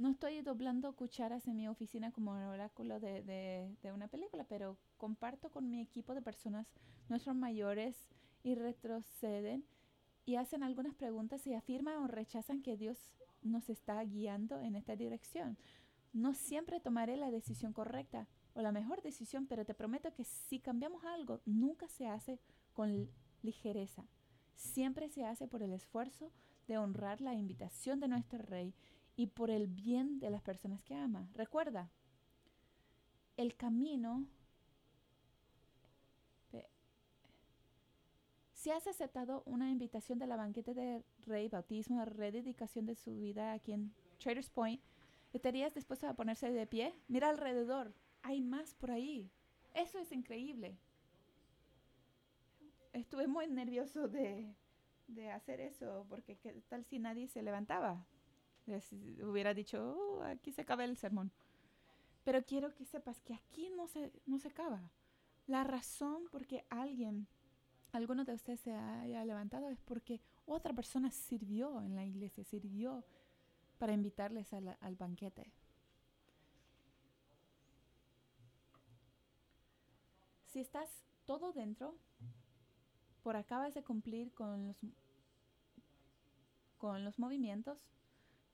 No 0.02 0.10
estoy 0.10 0.42
doblando 0.42 0.96
cucharas 0.96 1.46
en 1.46 1.54
mi 1.54 1.68
oficina 1.68 2.10
como 2.10 2.36
el 2.36 2.42
oráculo 2.42 2.98
de, 2.98 3.22
de, 3.22 3.72
de 3.84 3.92
una 3.92 4.08
película, 4.08 4.44
pero 4.48 4.76
comparto 4.98 5.48
con 5.48 5.70
mi 5.70 5.80
equipo 5.80 6.12
de 6.12 6.20
personas, 6.20 6.66
nuestros 7.08 7.36
mayores, 7.36 8.08
y 8.42 8.56
retroceden 8.56 9.64
y 10.26 10.34
hacen 10.34 10.64
algunas 10.64 10.96
preguntas 10.96 11.46
y 11.46 11.54
afirman 11.54 11.98
o 11.98 12.08
rechazan 12.08 12.62
que 12.62 12.76
Dios 12.76 12.98
nos 13.42 13.70
está 13.70 14.02
guiando 14.02 14.58
en 14.58 14.74
esta 14.74 14.96
dirección. 14.96 15.56
No 16.12 16.34
siempre 16.34 16.80
tomaré 16.80 17.16
la 17.16 17.30
decisión 17.30 17.72
correcta 17.72 18.26
o 18.54 18.60
la 18.60 18.72
mejor 18.72 19.02
decisión, 19.02 19.46
pero 19.46 19.64
te 19.64 19.72
prometo 19.72 20.12
que 20.12 20.24
si 20.24 20.58
cambiamos 20.58 21.04
algo, 21.04 21.42
nunca 21.46 21.86
se 21.86 22.08
hace 22.08 22.40
con 22.72 23.08
ligereza. 23.42 24.04
Siempre 24.56 25.08
se 25.08 25.24
hace 25.24 25.46
por 25.46 25.62
el 25.62 25.72
esfuerzo 25.72 26.32
de 26.66 26.76
honrar 26.76 27.20
la 27.20 27.34
invitación 27.34 28.00
de 28.00 28.08
nuestro 28.08 28.38
Rey 28.38 28.74
y 29.16 29.26
por 29.28 29.50
el 29.50 29.66
bien 29.66 30.18
de 30.18 30.30
las 30.30 30.42
personas 30.42 30.82
que 30.82 30.94
ama. 30.94 31.28
Recuerda, 31.34 31.90
el 33.36 33.56
camino 33.56 34.26
Si 38.62 38.70
has 38.70 38.86
aceptado 38.86 39.42
una 39.44 39.72
invitación 39.72 40.20
de 40.20 40.28
la 40.28 40.36
banquete 40.36 40.72
de 40.72 41.02
rey, 41.26 41.48
bautismo, 41.48 42.04
rededicación 42.04 42.86
de 42.86 42.94
su 42.94 43.16
vida 43.16 43.54
aquí 43.54 43.72
en 43.72 43.92
Traders 44.20 44.50
Point, 44.50 44.80
¿estarías 45.32 45.74
dispuesto 45.74 46.06
a 46.06 46.14
ponerse 46.14 46.48
de 46.48 46.64
pie? 46.68 46.94
Mira 47.08 47.28
alrededor, 47.28 47.92
hay 48.22 48.40
más 48.40 48.76
por 48.76 48.92
ahí. 48.92 49.28
Eso 49.74 49.98
es 49.98 50.12
increíble. 50.12 50.78
Estuve 52.92 53.26
muy 53.26 53.48
nervioso 53.48 54.06
de, 54.06 54.54
hacer 55.34 55.60
eso, 55.60 56.06
porque 56.08 56.36
tal 56.68 56.84
si 56.84 57.00
nadie 57.00 57.26
se 57.26 57.42
levantaba. 57.42 58.06
Hubiera 58.66 59.54
dicho, 59.54 59.96
oh, 59.98 60.22
aquí 60.22 60.52
se 60.52 60.62
acaba 60.62 60.84
el 60.84 60.96
sermón. 60.96 61.30
Pero 62.24 62.44
quiero 62.44 62.74
que 62.74 62.84
sepas 62.84 63.20
que 63.20 63.34
aquí 63.34 63.70
no 63.70 63.88
se, 63.88 64.12
no 64.26 64.38
se 64.38 64.48
acaba. 64.48 64.90
La 65.46 65.64
razón 65.64 66.28
por 66.30 66.46
que 66.46 66.64
alguien 66.70 67.26
alguno 67.92 68.24
de 68.24 68.32
ustedes 68.32 68.60
se 68.60 68.72
haya 68.72 69.24
levantado 69.24 69.68
es 69.68 69.80
porque 69.80 70.20
otra 70.46 70.72
persona 70.72 71.10
sirvió 71.10 71.82
en 71.82 71.94
la 71.94 72.04
iglesia, 72.04 72.42
sirvió 72.44 73.04
para 73.78 73.92
invitarles 73.92 74.52
al, 74.52 74.76
al 74.80 74.96
banquete. 74.96 75.52
Si 80.46 80.60
estás 80.60 80.88
todo 81.24 81.52
dentro, 81.52 81.96
por 83.22 83.36
acabas 83.36 83.74
de 83.74 83.82
cumplir 83.82 84.32
con 84.32 84.68
los, 84.68 84.76
con 86.78 87.04
los 87.04 87.18
movimientos, 87.18 87.78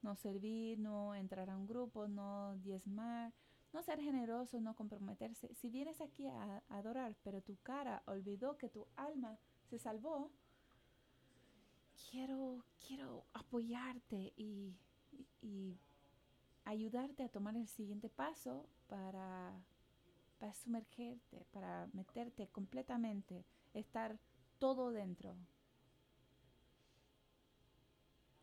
no 0.03 0.17
servir, 0.17 0.79
no 0.79 1.15
entrar 1.15 1.51
a 1.51 1.57
un 1.57 1.67
grupo, 1.67 2.09
no 2.09 2.57
diezmar, 2.59 3.33
no 3.73 3.83
ser 3.83 4.01
generoso, 4.01 4.61
no 4.61 4.75
comprometerse. 4.75 5.55
Si 5.55 5.71
vienes 5.71 6.01
aquí 6.01 6.27
a, 6.27 6.63
adorar, 6.69 7.15
pero 7.23 7.43
tu 7.43 7.57
cara 7.63 8.03
olvidó 8.07 8.57
que 8.57 8.69
tu 8.69 8.87
alma 8.97 9.39
se 9.69 9.79
salvó, 9.79 10.31
quiero, 12.11 12.65
quiero 12.87 13.25
apoyarte 13.33 14.33
y, 14.37 14.75
ayudarte 16.65 17.23
a 17.23 17.31
tomar 17.31 17.57
el 17.57 17.67
siguiente 17.67 18.11
paso 18.11 18.69
para, 18.89 19.59
para 20.39 20.53
para 21.51 21.87
meterte 21.95 22.49
completamente, 22.49 23.47
estar 23.73 24.19
todo 24.59 24.91
dentro. 24.91 25.35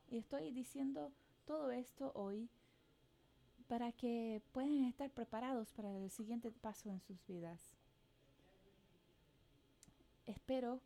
Y 0.08 0.18
estoy 0.18 0.52
diciendo 0.52 1.12
todo 1.46 1.72
esto 1.72 2.12
hoy 2.16 2.50
para 3.68 3.92
que 3.92 4.42
puedan 4.52 4.86
estar 4.86 5.10
preparados 5.10 5.72
para 5.74 5.92
el 5.92 6.12
siguiente 6.12 6.52
paso 6.52 6.90
en 6.90 7.00
sus 7.02 7.26
vidas. 7.26 7.72
Espero 10.26 10.82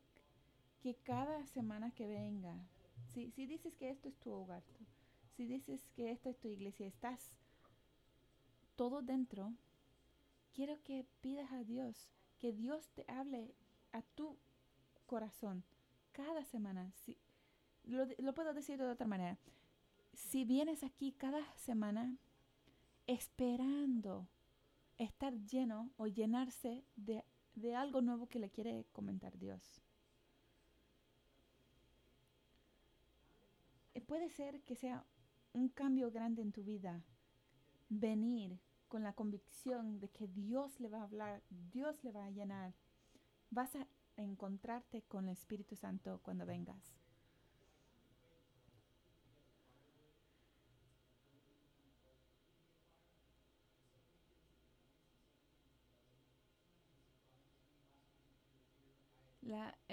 que 0.81 0.95
cada 0.95 1.45
semana 1.47 1.91
que 1.91 2.07
venga, 2.07 2.55
si, 3.13 3.31
si 3.31 3.45
dices 3.45 3.75
que 3.75 3.89
esto 3.89 4.07
es 4.07 4.15
tu 4.15 4.31
hogar, 4.31 4.63
si 5.35 5.45
dices 5.45 5.87
que 5.95 6.11
esto 6.11 6.29
es 6.29 6.37
tu 6.37 6.47
iglesia, 6.47 6.87
estás 6.87 7.31
todo 8.75 9.01
dentro, 9.01 9.53
quiero 10.53 10.81
que 10.83 11.05
pidas 11.21 11.51
a 11.51 11.63
Dios, 11.63 12.09
que 12.39 12.53
Dios 12.53 12.89
te 12.89 13.05
hable 13.07 13.53
a 13.91 14.01
tu 14.01 14.37
corazón 15.05 15.63
cada 16.11 16.43
semana. 16.45 16.91
Si, 17.03 17.17
lo, 17.85 18.05
lo 18.19 18.33
puedo 18.33 18.53
decir 18.53 18.77
de 18.77 18.85
otra 18.85 19.07
manera. 19.07 19.37
Si 20.19 20.45
vienes 20.45 20.83
aquí 20.83 21.11
cada 21.13 21.41
semana, 21.55 22.15
esperando 23.07 24.27
estar 24.99 25.33
lleno 25.33 25.89
o 25.97 26.05
llenarse 26.05 26.83
de, 26.95 27.23
algo 27.75 28.01
nuevo 28.01 28.27
que 28.27 28.37
le 28.37 28.51
quiere 28.51 28.85
comentar 28.91 29.39
Dios. 29.39 29.81
Eh, 33.95 34.01
puede 34.01 34.29
ser 34.29 34.61
que 34.61 34.75
sea 34.75 35.03
un 35.53 35.69
cambio 35.69 36.11
grande 36.11 36.43
en 36.43 36.51
tu 36.51 36.63
vida, 36.63 37.01
venir 37.87 38.59
con 38.87 39.01
la 39.03 39.13
convicción 39.13 39.99
de 39.99 40.09
que 40.09 40.27
Dios 40.27 40.79
le 40.79 40.89
va 40.89 40.99
a 40.99 41.03
hablar, 41.03 41.41
Dios 41.49 42.03
le 42.03 42.11
va 42.11 42.25
a 42.25 42.31
llenar. 42.31 42.75
Vas 43.49 43.75
a 43.75 43.87
encontrarte 44.15 45.01
con 45.03 45.27
el 45.27 45.33
Espíritu 45.33 45.75
Santo 45.75 46.19
cuando 46.21 46.45
vengas. 46.45 46.98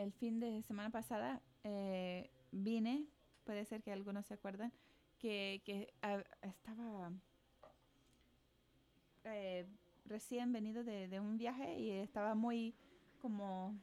El 0.06 0.12
fin 0.12 0.38
de 0.38 0.62
semana 0.62 0.90
pasada 0.90 1.42
eh, 1.64 2.30
vine, 2.52 3.06
puede 3.44 3.64
ser 3.64 3.82
que 3.82 3.92
algunos 3.92 4.24
se 4.26 4.34
acuerdan, 4.34 4.72
que, 5.18 5.92
estaba 6.42 7.10
eh, 9.24 9.66
recién 10.04 10.52
venido 10.52 10.84
de, 10.84 11.18
un 11.18 11.36
viaje 11.36 11.76
y 11.76 11.90
estaba 11.90 12.36
muy 12.36 12.76
como 13.20 13.74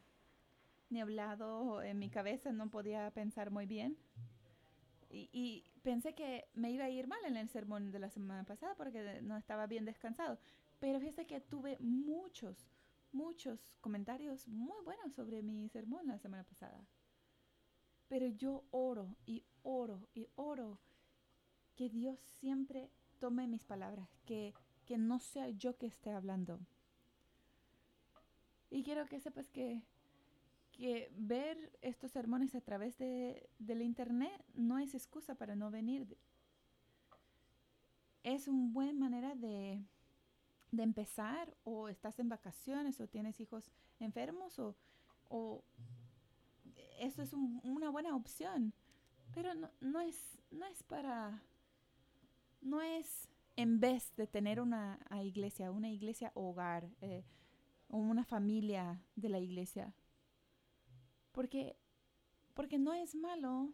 niblado 0.88 1.82
en 1.82 1.98
mi 1.98 2.08
cabeza, 2.08 2.52
no 2.52 2.70
podía 2.70 3.10
pensar 3.10 3.50
muy 3.50 3.66
bien. 3.66 3.98
Y, 5.10 5.28
y, 5.30 5.64
pensé 5.82 6.14
que 6.14 6.46
me 6.54 6.70
iba 6.70 6.86
a 6.86 6.90
ir 6.90 7.06
mal 7.06 7.22
en 7.26 7.36
el 7.36 7.48
sermón 7.48 7.92
de 7.92 7.98
la 7.98 8.08
semana 8.08 8.44
pasada 8.44 8.74
porque 8.76 9.20
no 9.22 9.36
estaba 9.36 9.66
bien 9.66 9.84
descansado. 9.84 10.38
Pero 10.80 10.98
fíjate 10.98 11.26
que 11.26 11.40
tuve 11.40 11.76
muchos, 11.80 12.66
muchos 13.14 13.78
comentarios 13.80 14.48
muy 14.48 14.82
buenos 14.84 15.14
sobre 15.14 15.42
mi 15.42 15.68
sermón 15.68 16.06
la 16.06 16.18
semana 16.18 16.44
pasada. 16.44 16.84
Pero 18.08 18.26
yo 18.26 18.64
oro 18.70 19.16
y 19.24 19.44
oro 19.62 20.06
y 20.14 20.28
oro 20.34 20.78
que 21.76 21.88
Dios 21.88 22.18
siempre 22.40 22.90
tome 23.18 23.46
mis 23.46 23.64
palabras, 23.64 24.08
que, 24.26 24.52
que 24.84 24.98
no 24.98 25.18
sea 25.20 25.48
yo 25.48 25.78
que 25.78 25.86
esté 25.86 26.10
hablando. 26.10 26.60
Y 28.70 28.82
quiero 28.82 29.06
que 29.06 29.20
sepas 29.20 29.48
que, 29.48 29.82
que 30.72 31.10
ver 31.16 31.78
estos 31.80 32.10
sermones 32.10 32.54
a 32.54 32.60
través 32.60 32.98
de, 32.98 33.48
del 33.58 33.82
internet 33.82 34.44
no 34.54 34.78
es 34.78 34.94
excusa 34.94 35.36
para 35.36 35.54
no 35.54 35.70
venir. 35.70 36.18
Es 38.24 38.48
una 38.48 38.72
buena 38.72 38.98
manera 38.98 39.34
de, 39.34 39.84
de 40.76 40.82
empezar 40.82 41.56
o 41.64 41.88
estás 41.88 42.18
en 42.18 42.28
vacaciones 42.28 43.00
o 43.00 43.08
tienes 43.08 43.40
hijos 43.40 43.70
enfermos 44.00 44.58
o, 44.58 44.76
o 45.28 45.64
eso 46.98 47.22
es 47.22 47.32
una 47.32 47.90
buena 47.90 48.14
opción. 48.14 48.72
Pero 49.32 49.54
no, 49.54 49.70
no, 49.80 50.00
es, 50.00 50.38
no 50.50 50.66
es 50.66 50.82
para, 50.82 51.42
no 52.60 52.80
es 52.80 53.28
en 53.56 53.80
vez 53.80 54.14
de 54.16 54.26
tener 54.26 54.60
una 54.60 54.98
iglesia, 55.22 55.70
una 55.70 55.90
iglesia 55.90 56.32
hogar 56.34 56.88
eh, 57.00 57.24
o 57.88 57.98
una 57.98 58.24
familia 58.24 59.02
de 59.16 59.28
la 59.28 59.38
iglesia. 59.38 59.94
Porque, 61.32 61.76
porque 62.54 62.78
no 62.78 62.92
es 62.94 63.14
malo 63.14 63.72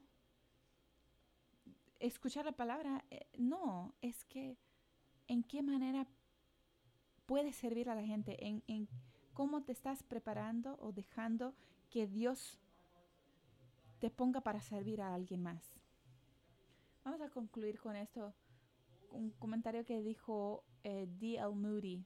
escuchar 1.99 2.47
la 2.47 2.53
palabra, 2.53 3.05
eh, 3.11 3.27
no, 3.39 3.95
es 4.01 4.25
que 4.25 4.57
en 5.29 5.43
qué 5.43 5.63
manera 5.63 6.07
puedes 7.31 7.55
servir 7.55 7.89
a 7.89 7.95
la 7.95 8.03
gente, 8.03 8.45
en, 8.45 8.89
cómo 9.35 9.63
te 9.63 9.71
estás 9.71 10.03
preparando 10.03 10.77
o 10.81 10.91
dejando 10.91 11.55
que 11.89 12.09
Dios 12.09 12.59
te 14.01 14.11
ponga 14.11 14.41
para 14.41 14.61
servir 14.61 15.01
a 15.01 15.15
alguien 15.15 15.41
más. 15.41 15.63
Vamos 17.05 17.21
a 17.21 17.29
concluir 17.29 17.79
con 17.79 17.95
esto. 17.95 18.35
Un 19.13 19.31
comentario 19.39 19.85
que 19.85 20.03
dijo 20.03 20.65
eh, 20.83 21.07
D.L. 21.21 21.55
Moody. 21.55 22.05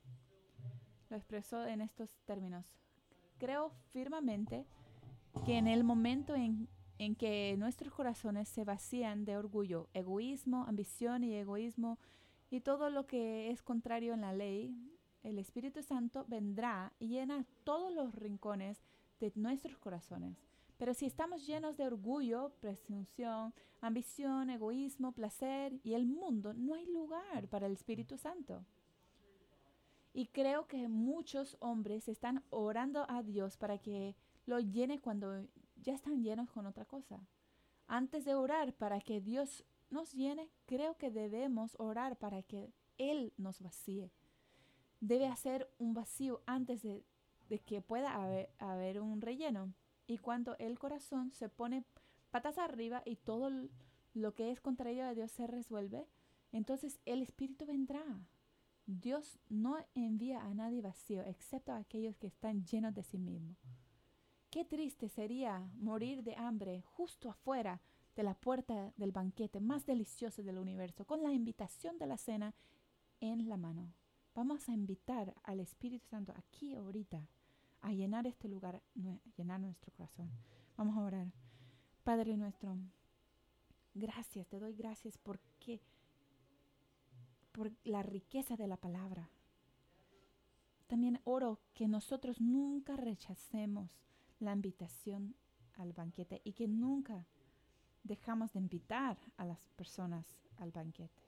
Lo 1.08 1.16
expresó 1.16 1.64
en 1.64 1.80
estos 1.80 2.10
términos. 2.26 2.66
Creo 3.38 3.72
firmemente 3.88 4.66
que 5.46 5.56
en 5.56 5.68
el 5.68 5.84
momento 5.84 6.34
en, 6.34 6.68
en 6.98 7.14
que 7.14 7.56
nuestros 7.56 7.94
corazones 7.94 8.50
se 8.50 8.64
vacían 8.64 9.24
de 9.24 9.38
orgullo, 9.38 9.88
egoísmo, 9.94 10.66
ambición 10.66 11.24
y 11.24 11.32
egoísmo 11.32 11.98
y 12.50 12.60
todo 12.60 12.90
lo 12.90 13.06
que 13.06 13.50
es 13.50 13.62
contrario 13.62 14.12
en 14.12 14.20
la 14.20 14.34
ley, 14.34 14.93
el 15.24 15.38
Espíritu 15.38 15.82
Santo 15.82 16.24
vendrá 16.28 16.92
y 17.00 17.08
llena 17.08 17.44
todos 17.64 17.92
los 17.92 18.14
rincones 18.14 18.80
de 19.18 19.32
nuestros 19.34 19.78
corazones. 19.78 20.36
Pero 20.76 20.92
si 20.92 21.06
estamos 21.06 21.46
llenos 21.46 21.76
de 21.76 21.86
orgullo, 21.86 22.52
presunción, 22.60 23.54
ambición, 23.80 24.50
egoísmo, 24.50 25.12
placer 25.12 25.80
y 25.82 25.94
el 25.94 26.06
mundo, 26.06 26.52
no 26.52 26.74
hay 26.74 26.86
lugar 26.86 27.48
para 27.48 27.66
el 27.66 27.72
Espíritu 27.72 28.18
Santo. 28.18 28.64
Y 30.12 30.26
creo 30.26 30.66
que 30.66 30.88
muchos 30.88 31.56
hombres 31.60 32.08
están 32.08 32.44
orando 32.50 33.06
a 33.08 33.22
Dios 33.22 33.56
para 33.56 33.78
que 33.78 34.14
lo 34.46 34.60
llene 34.60 35.00
cuando 35.00 35.46
ya 35.76 35.94
están 35.94 36.22
llenos 36.22 36.50
con 36.50 36.66
otra 36.66 36.84
cosa. 36.84 37.20
Antes 37.86 38.24
de 38.24 38.34
orar 38.34 38.74
para 38.74 39.00
que 39.00 39.20
Dios 39.20 39.64
nos 39.90 40.12
llene, 40.12 40.50
creo 40.66 40.96
que 40.96 41.10
debemos 41.10 41.76
orar 41.78 42.16
para 42.16 42.42
que 42.42 42.72
Él 42.98 43.32
nos 43.36 43.60
vacíe. 43.60 44.10
Debe 45.04 45.26
hacer 45.26 45.70
un 45.76 45.92
vacío 45.92 46.40
antes 46.46 46.82
de, 46.82 47.04
que 47.66 47.82
pueda 47.82 48.14
haber, 48.58 49.02
un 49.02 49.20
relleno. 49.20 49.74
Y 50.06 50.16
cuando 50.16 50.56
el 50.56 50.78
corazón 50.78 51.30
se 51.30 51.50
pone 51.50 51.84
patas 52.30 52.56
arriba 52.56 53.02
y 53.04 53.16
todo 53.16 53.50
lo 54.14 54.34
que 54.34 54.50
es 54.50 54.62
contrario 54.62 55.04
a 55.04 55.12
Dios 55.12 55.30
se 55.30 55.46
resuelve, 55.46 56.08
entonces 56.52 57.00
el 57.04 57.20
Espíritu 57.20 57.66
vendrá. 57.66 58.02
Dios 58.86 59.38
no 59.50 59.76
envía 59.94 60.42
a 60.42 60.54
nadie 60.54 60.80
vacío, 60.80 61.20
excepto 61.20 61.72
a 61.72 61.76
aquellos 61.76 62.16
que 62.16 62.28
están 62.28 62.64
llenos 62.64 62.94
de 62.94 63.02
sí 63.02 63.18
mismos. 63.18 63.58
Qué 64.48 64.64
triste 64.64 65.10
sería 65.10 65.68
morir 65.74 66.22
de 66.22 66.34
hambre 66.36 66.80
justo 66.80 67.28
afuera 67.28 67.82
de 68.16 68.22
la 68.22 68.32
puerta 68.32 68.94
del 68.96 69.12
banquete 69.12 69.60
más 69.60 69.84
delicioso 69.84 70.42
del 70.42 70.56
universo, 70.56 71.04
con 71.04 71.22
la 71.22 71.34
invitación 71.34 71.98
de 71.98 72.06
la 72.06 72.16
cena 72.16 72.54
en 73.20 73.50
la 73.50 73.58
mano. 73.58 73.92
Vamos 74.34 74.68
a 74.68 74.72
invitar 74.72 75.32
al 75.44 75.60
Espíritu 75.60 76.08
Santo 76.08 76.32
aquí 76.36 76.74
ahorita 76.74 77.28
a 77.82 77.92
llenar 77.92 78.26
este 78.26 78.48
lugar, 78.48 78.82
llenar 79.36 79.60
nuestro 79.60 79.92
corazón. 79.92 80.30
Vamos 80.76 80.96
a 80.96 81.02
orar. 81.02 81.32
Padre 82.02 82.36
nuestro, 82.36 82.76
gracias, 83.94 84.48
te 84.48 84.58
doy 84.58 84.74
gracias 84.74 85.18
porque 85.18 85.80
por 87.52 87.72
la 87.84 88.02
riqueza 88.02 88.56
de 88.56 88.66
la 88.66 88.76
palabra. 88.76 89.30
También 90.88 91.20
oro 91.24 91.60
que 91.72 91.86
nosotros 91.86 92.40
nunca 92.40 92.96
rechacemos 92.96 93.90
la 94.40 94.52
invitación 94.52 95.36
al 95.76 95.92
banquete 95.92 96.42
y 96.44 96.52
que 96.52 96.66
nunca 96.66 97.26
dejamos 98.02 98.52
de 98.52 98.58
invitar 98.58 99.16
a 99.36 99.44
las 99.44 99.60
personas 99.76 100.26
al 100.56 100.72
banquete. 100.72 101.23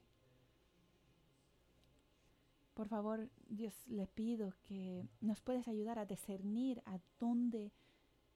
Por 2.77 2.89
favor, 2.89 3.27
Dios, 3.49 3.73
le 3.87 4.05
pido 4.05 4.53
que 4.61 5.09
nos 5.19 5.41
puedes 5.41 5.67
ayudar 5.67 5.97
a 5.97 6.05
discernir 6.05 6.83
a 6.85 6.99
dónde 7.19 7.73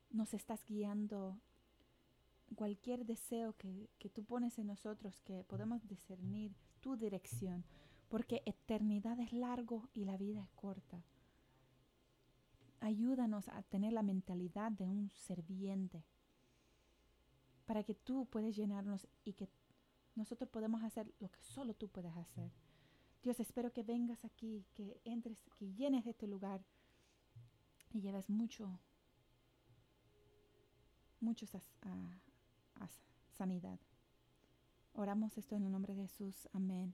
nos 0.10 0.34
estás 0.34 0.66
guiando 0.66 1.40
cualquier 2.56 3.06
deseo 3.06 3.54
que, 3.56 3.92
que, 4.00 4.10
tú 4.10 4.24
pones 4.24 4.58
en 4.58 4.66
nosotros, 4.66 5.22
que 5.22 5.44
podemos 5.44 5.88
discernir 5.88 6.56
tu 6.80 6.96
dirección, 6.96 7.64
porque 8.10 8.42
eternidad 8.48 9.20
es 9.20 9.32
largo 9.32 9.88
y 9.94 10.06
la 10.06 10.18
vida 10.18 10.42
es 10.42 10.50
corta. 10.54 11.06
Ayúdanos 12.80 13.48
a 13.48 13.62
tener 13.62 13.94
la 13.94 14.02
mentalidad 14.02 14.72
de 14.72 14.88
un 14.88 15.12
serviente 15.12 16.04
para 17.68 17.84
que 17.84 17.94
tú 17.94 18.26
puedas 18.26 18.56
llenarnos 18.56 19.08
y 19.24 19.34
que 19.34 19.48
nosotros 20.16 20.50
podemos 20.50 20.84
hacer 20.84 21.14
lo 21.20 21.30
que 21.30 21.44
solo 21.44 21.76
tú 21.76 21.90
puedes 21.90 22.18
hacer. 22.18 22.52
Dios, 23.22 23.40
espero 23.40 23.72
que 23.72 23.84
vengas 23.84 24.26
aquí, 24.26 24.66
que 24.74 25.00
entres, 25.06 25.44
que 25.58 25.72
llenes 25.74 26.08
este 26.08 26.28
lugar 26.28 26.66
y 27.94 28.02
lleves 28.02 28.30
mucho, 28.30 28.80
mucho 31.20 31.46
a, 31.84 32.88
sanidad. 33.38 33.80
Oramos 34.94 35.38
esto 35.38 35.56
en 35.56 35.66
el 35.66 35.72
nombre 35.72 35.96
de 35.96 36.02
Jesús. 36.04 36.48
Amén. 36.54 36.94